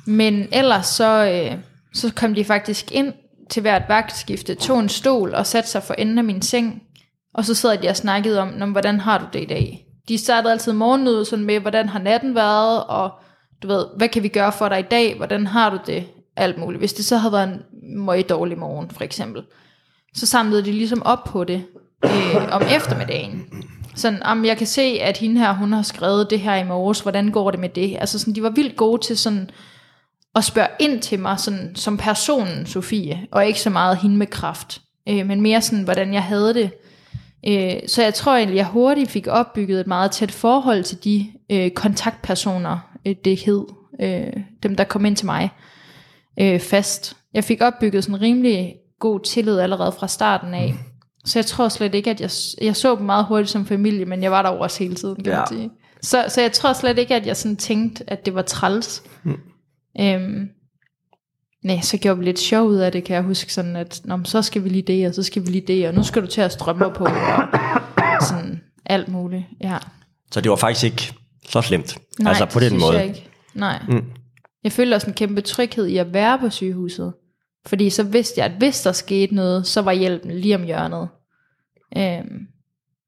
men 0.06 0.48
ellers 0.52 0.86
så, 0.86 1.24
øh, 1.24 1.58
så 1.94 2.12
kom 2.16 2.34
de 2.34 2.44
faktisk 2.44 2.92
ind 2.92 3.12
til 3.50 3.60
hvert 3.60 3.82
vagtskifte, 3.88 4.54
tog 4.54 4.80
en 4.80 4.88
stol 4.88 5.34
og 5.34 5.46
satte 5.46 5.70
sig 5.70 5.82
for 5.82 5.94
enden 5.94 6.18
af 6.18 6.24
min 6.24 6.42
seng, 6.42 6.82
og 7.34 7.44
så 7.44 7.54
sad 7.54 7.78
de 7.78 7.88
og 7.88 7.96
snakkede 7.96 8.40
om, 8.40 8.70
hvordan 8.72 9.00
har 9.00 9.18
du 9.18 9.24
det 9.32 9.42
i 9.42 9.46
dag? 9.46 9.84
De 10.08 10.18
startede 10.18 10.52
altid 10.52 10.72
morgenet 10.72 11.26
sådan 11.26 11.44
med, 11.44 11.60
hvordan 11.60 11.88
har 11.88 11.98
natten 11.98 12.34
været, 12.34 12.84
og 12.84 13.10
du 13.62 13.68
ved, 13.68 13.86
hvad 13.96 14.08
kan 14.08 14.22
vi 14.22 14.28
gøre 14.28 14.52
for 14.52 14.68
dig 14.68 14.78
i 14.78 14.86
dag? 14.90 15.16
Hvordan 15.16 15.46
har 15.46 15.70
du 15.70 15.78
det? 15.86 16.06
Alt 16.36 16.58
muligt. 16.58 16.80
Hvis 16.80 16.92
det 16.92 17.04
så 17.04 17.16
havde 17.16 17.32
været 17.32 17.48
en 17.48 18.04
meget 18.04 18.28
dårlig 18.28 18.58
morgen, 18.58 18.90
for 18.90 19.04
eksempel, 19.04 19.42
så 20.14 20.26
samlede 20.26 20.64
de 20.64 20.72
ligesom 20.72 21.02
op 21.02 21.24
på 21.24 21.44
det 21.44 21.64
øh, 22.04 22.36
om 22.52 22.62
eftermiddagen. 22.76 23.46
Sådan, 23.94 24.22
om 24.22 24.44
jeg 24.44 24.56
kan 24.56 24.66
se, 24.66 24.82
at 24.82 25.16
hende 25.16 25.40
her, 25.40 25.52
hun 25.52 25.72
har 25.72 25.82
skrevet 25.82 26.30
det 26.30 26.40
her 26.40 26.54
i 26.54 26.64
morges, 26.64 27.00
hvordan 27.00 27.30
går 27.30 27.50
det 27.50 27.60
med 27.60 27.68
det? 27.68 27.96
Altså 28.00 28.18
sådan, 28.18 28.34
de 28.34 28.42
var 28.42 28.50
vildt 28.50 28.76
gode 28.76 29.02
til 29.02 29.18
sådan, 29.18 29.50
at 30.34 30.44
spørge 30.44 30.68
ind 30.78 31.02
til 31.02 31.18
mig 31.18 31.40
sådan, 31.40 31.72
som 31.76 31.96
personen, 31.96 32.66
Sofie, 32.66 33.26
og 33.32 33.46
ikke 33.46 33.60
så 33.60 33.70
meget 33.70 33.98
hende 33.98 34.16
med 34.16 34.26
kraft, 34.26 34.80
øh, 35.08 35.26
men 35.26 35.40
mere 35.40 35.62
sådan, 35.62 35.84
hvordan 35.84 36.14
jeg 36.14 36.22
havde 36.22 36.54
det. 36.54 36.70
Øh, 37.46 37.72
så 37.86 38.02
jeg 38.02 38.14
tror 38.14 38.36
egentlig, 38.36 38.56
jeg 38.56 38.66
hurtigt 38.66 39.10
fik 39.10 39.26
opbygget 39.26 39.80
et 39.80 39.86
meget 39.86 40.10
tæt 40.10 40.32
forhold 40.32 40.84
til 40.84 41.04
de 41.04 41.26
øh, 41.52 41.70
kontaktpersoner, 41.70 42.78
øh, 43.06 43.14
det 43.24 43.40
hed, 43.40 43.64
øh, 44.00 44.42
dem 44.62 44.76
der 44.76 44.84
kom 44.84 45.04
ind 45.04 45.16
til 45.16 45.26
mig 45.26 45.50
øh, 46.40 46.60
fast. 46.60 47.16
Jeg 47.34 47.44
fik 47.44 47.60
opbygget 47.62 48.04
sådan 48.04 48.14
en 48.14 48.22
rimelig 48.22 48.74
god 49.00 49.20
tillid 49.20 49.58
allerede 49.58 49.92
fra 49.92 50.08
starten 50.08 50.54
af. 50.54 50.74
Så 51.24 51.38
jeg 51.38 51.46
tror 51.46 51.68
slet 51.68 51.94
ikke, 51.94 52.10
at 52.10 52.20
jeg, 52.20 52.30
jeg 52.66 52.76
så 52.76 52.96
dem 52.96 53.06
meget 53.06 53.24
hurtigt 53.24 53.50
som 53.50 53.66
familie, 53.66 54.04
men 54.04 54.22
jeg 54.22 54.30
var 54.30 54.42
der 54.42 54.48
også 54.48 54.78
hele 54.78 54.94
tiden, 54.94 55.16
kan 55.16 55.32
ja. 55.32 55.38
man 55.38 55.48
sige. 55.48 55.70
Så, 56.02 56.24
så 56.28 56.40
jeg 56.40 56.52
tror 56.52 56.72
slet 56.72 56.98
ikke, 56.98 57.14
at 57.14 57.26
jeg 57.26 57.36
sådan 57.36 57.56
tænkte, 57.56 58.10
at 58.10 58.26
det 58.26 58.34
var 58.34 58.42
træls. 58.42 59.02
Mm. 59.22 59.36
Øhm, 60.00 60.48
nej, 61.64 61.80
så 61.80 61.96
gjorde 61.96 62.18
vi 62.18 62.24
lidt 62.24 62.38
sjov 62.38 62.66
ud 62.68 62.76
af 62.76 62.92
det, 62.92 63.04
kan 63.04 63.14
jeg 63.14 63.22
huske, 63.22 63.52
sådan 63.52 63.76
at, 63.76 64.00
Nå, 64.04 64.18
så 64.24 64.42
skal 64.42 64.64
vi 64.64 64.68
lige 64.68 64.82
det, 64.82 65.06
og 65.08 65.14
så 65.14 65.22
skal 65.22 65.42
vi 65.42 65.50
lige 65.50 65.66
det, 65.66 65.88
og 65.88 65.94
nu 65.94 66.02
skal 66.02 66.22
du 66.22 66.26
til 66.26 66.40
at 66.40 66.52
strømme 66.52 66.90
på, 66.94 67.04
og 67.04 68.22
sådan 68.22 68.60
alt 68.86 69.08
muligt, 69.08 69.44
ja. 69.60 69.78
Så 70.30 70.40
det 70.40 70.50
var 70.50 70.56
faktisk 70.56 70.84
ikke 70.84 71.14
så 71.48 71.60
slemt, 71.62 71.98
Nej, 72.18 72.30
altså 72.30 72.46
på 72.46 72.60
den 72.60 72.80
måde? 72.80 72.98
jeg 72.98 73.06
ikke. 73.06 73.28
Nej, 73.54 73.82
mm. 73.88 74.04
Jeg 74.64 74.72
følte 74.72 74.94
også 74.94 75.06
en 75.06 75.14
kæmpe 75.14 75.40
tryghed 75.40 75.86
i 75.86 75.96
at 75.96 76.12
være 76.12 76.38
på 76.38 76.50
sygehuset. 76.50 77.12
Fordi 77.66 77.90
så 77.90 78.02
vidste 78.02 78.40
jeg, 78.40 78.46
at 78.46 78.52
hvis 78.58 78.82
der 78.82 78.92
skete 78.92 79.34
noget, 79.34 79.66
så 79.66 79.82
var 79.82 79.92
hjælpen 79.92 80.30
lige 80.30 80.54
om 80.54 80.62
hjørnet. 80.62 81.08
Øhm, 81.96 82.46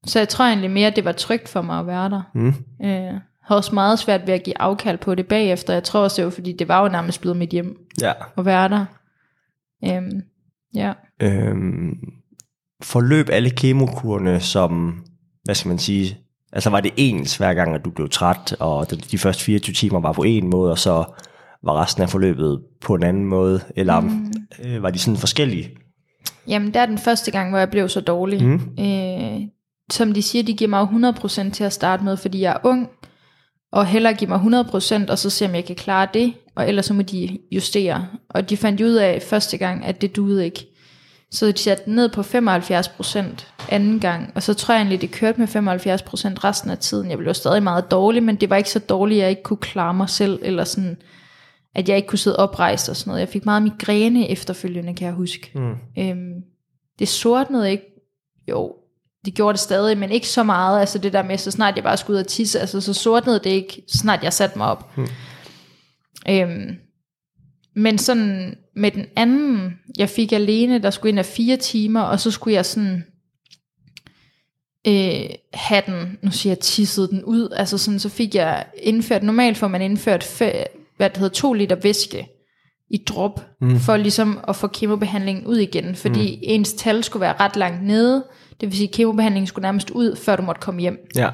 så 0.05 0.19
jeg 0.19 0.29
tror 0.29 0.45
egentlig 0.45 0.71
mere, 0.71 0.87
at 0.87 0.95
det 0.95 1.05
var 1.05 1.11
trygt 1.11 1.49
for 1.49 1.61
mig 1.61 1.79
at 1.79 1.87
være 1.87 2.09
der. 2.09 2.21
Mm. 2.35 2.53
Øh, 2.83 3.13
har 3.43 3.55
også 3.55 3.75
meget 3.75 3.99
svært 3.99 4.27
ved 4.27 4.33
at 4.33 4.43
give 4.43 4.61
afkald 4.61 4.97
på 4.97 5.15
det 5.15 5.27
bagefter. 5.27 5.73
Jeg 5.73 5.83
tror 5.83 5.99
også, 5.99 6.15
det 6.15 6.25
var, 6.25 6.31
fordi 6.31 6.51
det 6.51 6.67
var 6.67 6.81
jo 6.81 6.89
nærmest 6.89 7.21
blevet 7.21 7.37
mit 7.37 7.49
hjem 7.49 7.77
ja. 8.01 8.13
at 8.37 8.45
være 8.45 8.69
der. 8.69 8.85
Øhm, 9.85 10.21
ja. 10.75 10.93
Øhm, 11.21 11.97
forløb 12.83 13.29
alle 13.29 13.49
kemokurene 13.49 14.39
som, 14.39 15.03
hvad 15.43 15.55
skal 15.55 15.69
man 15.69 15.79
sige, 15.79 16.17
altså 16.53 16.69
var 16.69 16.79
det 16.79 16.91
ens 16.97 17.37
hver 17.37 17.53
gang, 17.53 17.75
at 17.75 17.85
du 17.85 17.89
blev 17.89 18.09
træt, 18.09 18.55
og 18.59 18.91
de 19.11 19.17
første 19.17 19.43
24 19.43 19.73
timer 19.73 19.99
var 19.99 20.13
på 20.13 20.23
en 20.23 20.49
måde, 20.49 20.71
og 20.71 20.79
så 20.79 21.05
var 21.63 21.81
resten 21.81 22.03
af 22.03 22.09
forløbet 22.09 22.61
på 22.81 22.95
en 22.95 23.03
anden 23.03 23.25
måde, 23.25 23.61
eller 23.75 23.99
mm. 23.99 24.33
øh, 24.63 24.83
var 24.83 24.89
de 24.89 24.99
sådan 24.99 25.17
forskellige? 25.17 25.69
Jamen, 26.47 26.67
det 26.67 26.75
er 26.75 26.85
den 26.85 26.97
første 26.97 27.31
gang, 27.31 27.49
hvor 27.49 27.59
jeg 27.59 27.69
blev 27.69 27.89
så 27.89 28.01
dårlig. 28.01 28.47
Mm. 28.47 28.61
Øh, 28.79 29.41
som 29.91 30.13
de 30.13 30.21
siger, 30.21 30.43
de 30.43 30.53
giver 30.53 30.69
mig 30.69 31.11
100% 31.47 31.51
til 31.51 31.63
at 31.63 31.73
starte 31.73 32.03
med, 32.03 32.17
fordi 32.17 32.41
jeg 32.41 32.53
er 32.53 32.57
ung, 32.63 32.89
og 33.71 33.85
hellere 33.85 34.13
give 34.13 34.29
mig 34.29 34.63
100%, 34.65 35.11
og 35.11 35.19
så 35.19 35.29
se, 35.29 35.45
om 35.45 35.55
jeg 35.55 35.65
kan 35.65 35.75
klare 35.75 36.07
det, 36.13 36.33
og 36.55 36.67
ellers 36.67 36.85
så 36.85 36.93
må 36.93 37.01
de 37.01 37.37
justere. 37.51 38.07
Og 38.29 38.49
de 38.49 38.57
fandt 38.57 38.81
ud 38.81 38.93
af 38.93 39.21
første 39.21 39.57
gang, 39.57 39.85
at 39.85 40.01
det 40.01 40.15
duede 40.15 40.45
ikke. 40.45 40.67
Så 41.31 41.51
de 41.51 41.57
satte 41.57 41.85
den 41.85 41.95
ned 41.95 42.09
på 42.09 42.21
75% 42.21 43.45
anden 43.69 43.99
gang, 43.99 44.31
og 44.35 44.43
så 44.43 44.53
tror 44.53 44.73
jeg 44.73 44.79
egentlig, 44.81 45.01
det 45.01 45.11
kørte 45.11 45.39
med 45.39 45.47
75% 45.47 45.51
resten 46.43 46.71
af 46.71 46.77
tiden. 46.77 47.09
Jeg 47.09 47.17
blev 47.17 47.33
stadig 47.33 47.63
meget 47.63 47.91
dårlig, 47.91 48.23
men 48.23 48.35
det 48.35 48.49
var 48.49 48.55
ikke 48.55 48.69
så 48.69 48.79
dårligt, 48.79 49.17
at 49.17 49.21
jeg 49.21 49.29
ikke 49.29 49.43
kunne 49.43 49.57
klare 49.57 49.93
mig 49.93 50.09
selv, 50.09 50.39
eller 50.41 50.63
sådan 50.63 50.97
at 51.75 51.89
jeg 51.89 51.97
ikke 51.97 52.07
kunne 52.07 52.19
sidde 52.19 52.37
oprejst 52.37 52.89
og 52.89 52.95
sådan 52.95 53.09
noget. 53.09 53.19
Jeg 53.19 53.29
fik 53.29 53.45
meget 53.45 53.63
migræne 53.63 54.29
efterfølgende, 54.29 54.95
kan 54.95 55.05
jeg 55.05 55.13
huske. 55.13 55.51
Mm. 55.55 55.73
Øhm, 55.97 56.33
det 56.99 57.07
sortnede 57.07 57.71
ikke, 57.71 57.85
jo, 58.49 58.75
det 59.25 59.33
gjorde 59.33 59.53
det 59.53 59.59
stadig, 59.59 59.97
men 59.97 60.11
ikke 60.11 60.27
så 60.27 60.43
meget, 60.43 60.79
altså 60.79 60.97
det 60.97 61.13
der 61.13 61.23
med, 61.23 61.37
så 61.37 61.51
snart 61.51 61.75
jeg 61.75 61.83
bare 61.83 61.97
skulle 61.97 62.15
ud 62.15 62.23
og 62.23 62.27
tisse, 62.27 62.59
altså 62.59 62.81
så 62.81 62.93
sortnede 62.93 63.39
det 63.43 63.49
ikke, 63.49 63.81
så 63.87 63.97
snart 63.97 64.23
jeg 64.23 64.33
satte 64.33 64.57
mig 64.57 64.67
op. 64.67 64.97
Mm. 64.97 65.07
Øhm, 66.29 66.75
men 67.75 67.97
sådan 67.97 68.57
med 68.75 68.91
den 68.91 69.05
anden, 69.15 69.73
jeg 69.97 70.09
fik 70.09 70.31
alene, 70.31 70.79
der 70.79 70.89
skulle 70.89 71.09
ind 71.09 71.19
af 71.19 71.25
fire 71.25 71.57
timer, 71.57 72.01
og 72.01 72.19
så 72.19 72.31
skulle 72.31 72.53
jeg 72.53 72.65
sådan 72.65 73.03
øh, 74.87 75.29
have 75.53 75.83
den, 75.85 76.17
nu 76.21 76.31
siger 76.31 76.51
jeg 76.51 76.59
tisset 76.59 77.09
den 77.09 77.23
ud, 77.23 77.49
altså 77.55 77.77
sådan, 77.77 77.99
så 77.99 78.09
fik 78.09 78.35
jeg 78.35 78.65
indført, 78.83 79.23
normalt 79.23 79.57
får 79.57 79.67
man 79.67 79.81
indført 79.81 80.23
hvad 80.97 81.09
det 81.09 81.17
hedder, 81.17 81.33
to 81.33 81.53
liter 81.53 81.75
væske 81.75 82.27
i 82.89 82.97
drop, 82.97 83.45
mm. 83.61 83.79
for 83.79 83.97
ligesom 83.97 84.39
at 84.47 84.55
få 84.55 84.67
kemobehandlingen 84.67 85.45
ud 85.45 85.57
igen, 85.57 85.95
fordi 85.95 86.35
mm. 86.35 86.41
ens 86.41 86.73
tal 86.73 87.03
skulle 87.03 87.21
være 87.21 87.35
ret 87.39 87.55
langt 87.55 87.83
nede, 87.83 88.23
det 88.61 88.69
vil 88.69 88.77
sige, 88.77 88.87
at 88.87 88.93
kemobehandlingen 88.93 89.47
skulle 89.47 89.63
nærmest 89.63 89.89
ud, 89.89 90.15
før 90.15 90.35
du 90.35 90.41
måtte 90.41 90.61
komme 90.61 90.81
hjem. 90.81 91.07
Ja. 91.15 91.29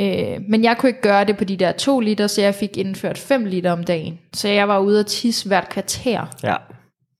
Øh, 0.00 0.40
men 0.48 0.64
jeg 0.64 0.76
kunne 0.78 0.90
ikke 0.90 1.02
gøre 1.02 1.24
det 1.24 1.36
på 1.36 1.44
de 1.44 1.56
der 1.56 1.72
to 1.72 2.00
liter, 2.00 2.26
så 2.26 2.42
jeg 2.42 2.54
fik 2.54 2.76
indført 2.76 3.18
5 3.18 3.44
liter 3.44 3.72
om 3.72 3.84
dagen. 3.84 4.18
Så 4.34 4.48
jeg 4.48 4.68
var 4.68 4.78
ude 4.78 5.00
at 5.00 5.06
tisse 5.06 5.48
hvert 5.48 5.68
kvarter. 5.68 6.36
Ja. 6.42 6.56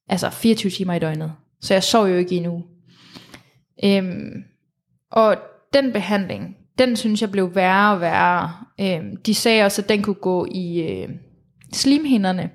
Altså 0.09 0.31
24 0.31 0.70
timer 0.70 0.94
i 0.94 0.98
døgnet. 0.98 1.33
Så 1.61 1.74
jeg 1.74 1.83
sov 1.83 2.07
jo 2.07 2.16
ikke 2.16 2.37
endnu. 2.37 2.62
Øhm, 3.85 4.44
og 5.12 5.37
den 5.72 5.92
behandling, 5.92 6.57
den 6.78 6.96
synes 6.96 7.20
jeg 7.20 7.31
blev 7.31 7.54
værre 7.54 7.94
og 7.94 8.00
værre. 8.00 8.52
Øhm, 8.81 9.16
de 9.16 9.35
sagde 9.35 9.64
også, 9.64 9.83
at 9.83 9.88
den 9.88 10.02
kunne 10.02 10.14
gå 10.14 10.46
i, 10.50 10.81
øh, 10.81 11.09
slimhinderne. 11.72 12.50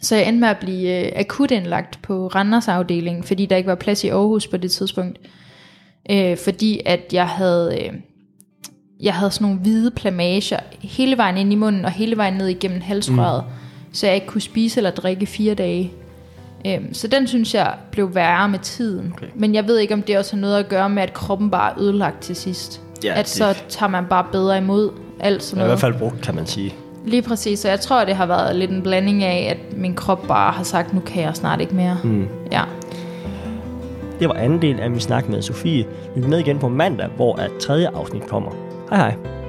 Så 0.00 0.16
jeg 0.16 0.28
endte 0.28 0.40
med 0.40 0.48
at 0.48 0.58
blive 0.58 1.06
øh, 1.06 1.12
akut 1.16 1.50
indlagt 1.50 2.02
på 2.02 2.26
Randers 2.26 2.68
afdeling, 2.68 3.24
fordi 3.24 3.46
der 3.46 3.56
ikke 3.56 3.68
var 3.68 3.74
plads 3.74 4.04
i 4.04 4.08
Aarhus 4.08 4.46
på 4.46 4.56
det 4.56 4.70
tidspunkt. 4.70 5.18
Øh, 6.10 6.36
fordi 6.36 6.80
at 6.86 7.00
jeg 7.12 7.26
havde, 7.28 7.78
øh, 7.80 7.92
jeg 9.00 9.14
havde 9.14 9.30
sådan 9.30 9.44
nogle 9.44 9.60
hvide 9.60 9.90
plamager 9.90 10.58
hele 10.80 11.16
vejen 11.16 11.36
ind 11.36 11.52
i 11.52 11.56
munden 11.56 11.84
og 11.84 11.90
hele 11.90 12.16
vejen 12.16 12.34
ned 12.34 12.46
igennem 12.46 12.80
halsrøret, 12.80 13.44
mm. 13.46 13.50
så 13.94 14.06
jeg 14.06 14.14
ikke 14.14 14.26
kunne 14.26 14.40
spise 14.40 14.78
eller 14.80 14.90
drikke 14.90 15.26
fire 15.26 15.54
dage. 15.54 15.92
Øhm, 16.66 16.94
så 16.94 17.08
den 17.08 17.26
synes 17.26 17.54
jeg 17.54 17.74
blev 17.90 18.14
værre 18.14 18.48
med 18.48 18.58
tiden. 18.58 19.12
Okay. 19.16 19.26
Men 19.34 19.54
jeg 19.54 19.66
ved 19.68 19.78
ikke, 19.78 19.94
om 19.94 20.02
det 20.02 20.18
også 20.18 20.36
har 20.36 20.40
noget 20.40 20.58
at 20.58 20.68
gøre 20.68 20.88
med, 20.90 21.02
at 21.02 21.14
kroppen 21.14 21.50
bare 21.50 21.70
er 21.72 21.80
ødelagt 21.80 22.22
til 22.22 22.36
sidst. 22.36 22.80
Ja, 23.04 23.10
at 23.12 23.18
det- 23.18 23.28
så 23.28 23.54
tager 23.68 23.90
man 23.90 24.04
bare 24.10 24.26
bedre 24.32 24.58
imod 24.58 24.90
alt 25.20 25.42
sådan 25.42 25.58
er 25.60 25.64
i 25.64 25.68
noget. 25.68 25.80
hvert 25.80 25.92
fald 25.92 25.98
brugt, 26.00 26.20
kan 26.22 26.34
man 26.34 26.46
sige. 26.46 26.74
Lige 27.06 27.22
præcis, 27.22 27.58
så 27.58 27.68
jeg 27.68 27.80
tror, 27.80 28.04
det 28.04 28.16
har 28.16 28.26
været 28.26 28.56
lidt 28.56 28.70
en 28.70 28.82
blanding 28.82 29.22
af, 29.24 29.46
at 29.50 29.76
min 29.78 29.94
krop 29.94 30.26
bare 30.28 30.52
har 30.52 30.62
sagt, 30.64 30.94
nu 30.94 31.00
kan 31.00 31.22
jeg 31.22 31.36
snart 31.36 31.60
ikke 31.60 31.74
mere. 31.74 31.98
Mm. 32.04 32.28
Ja. 32.52 32.62
Det 34.24 34.28
var 34.28 34.40
anden 34.40 34.62
del 34.62 34.80
af 34.80 34.90
min 34.90 35.00
snak 35.00 35.28
med 35.28 35.42
Sofie. 35.42 35.86
Lyt 36.16 36.28
med 36.28 36.38
igen 36.38 36.58
på 36.58 36.68
mandag, 36.68 37.08
hvor 37.16 37.36
at 37.36 37.50
tredje 37.60 37.88
afsnit 37.88 38.26
kommer. 38.26 38.50
Hej 38.90 38.98
hej. 38.98 39.43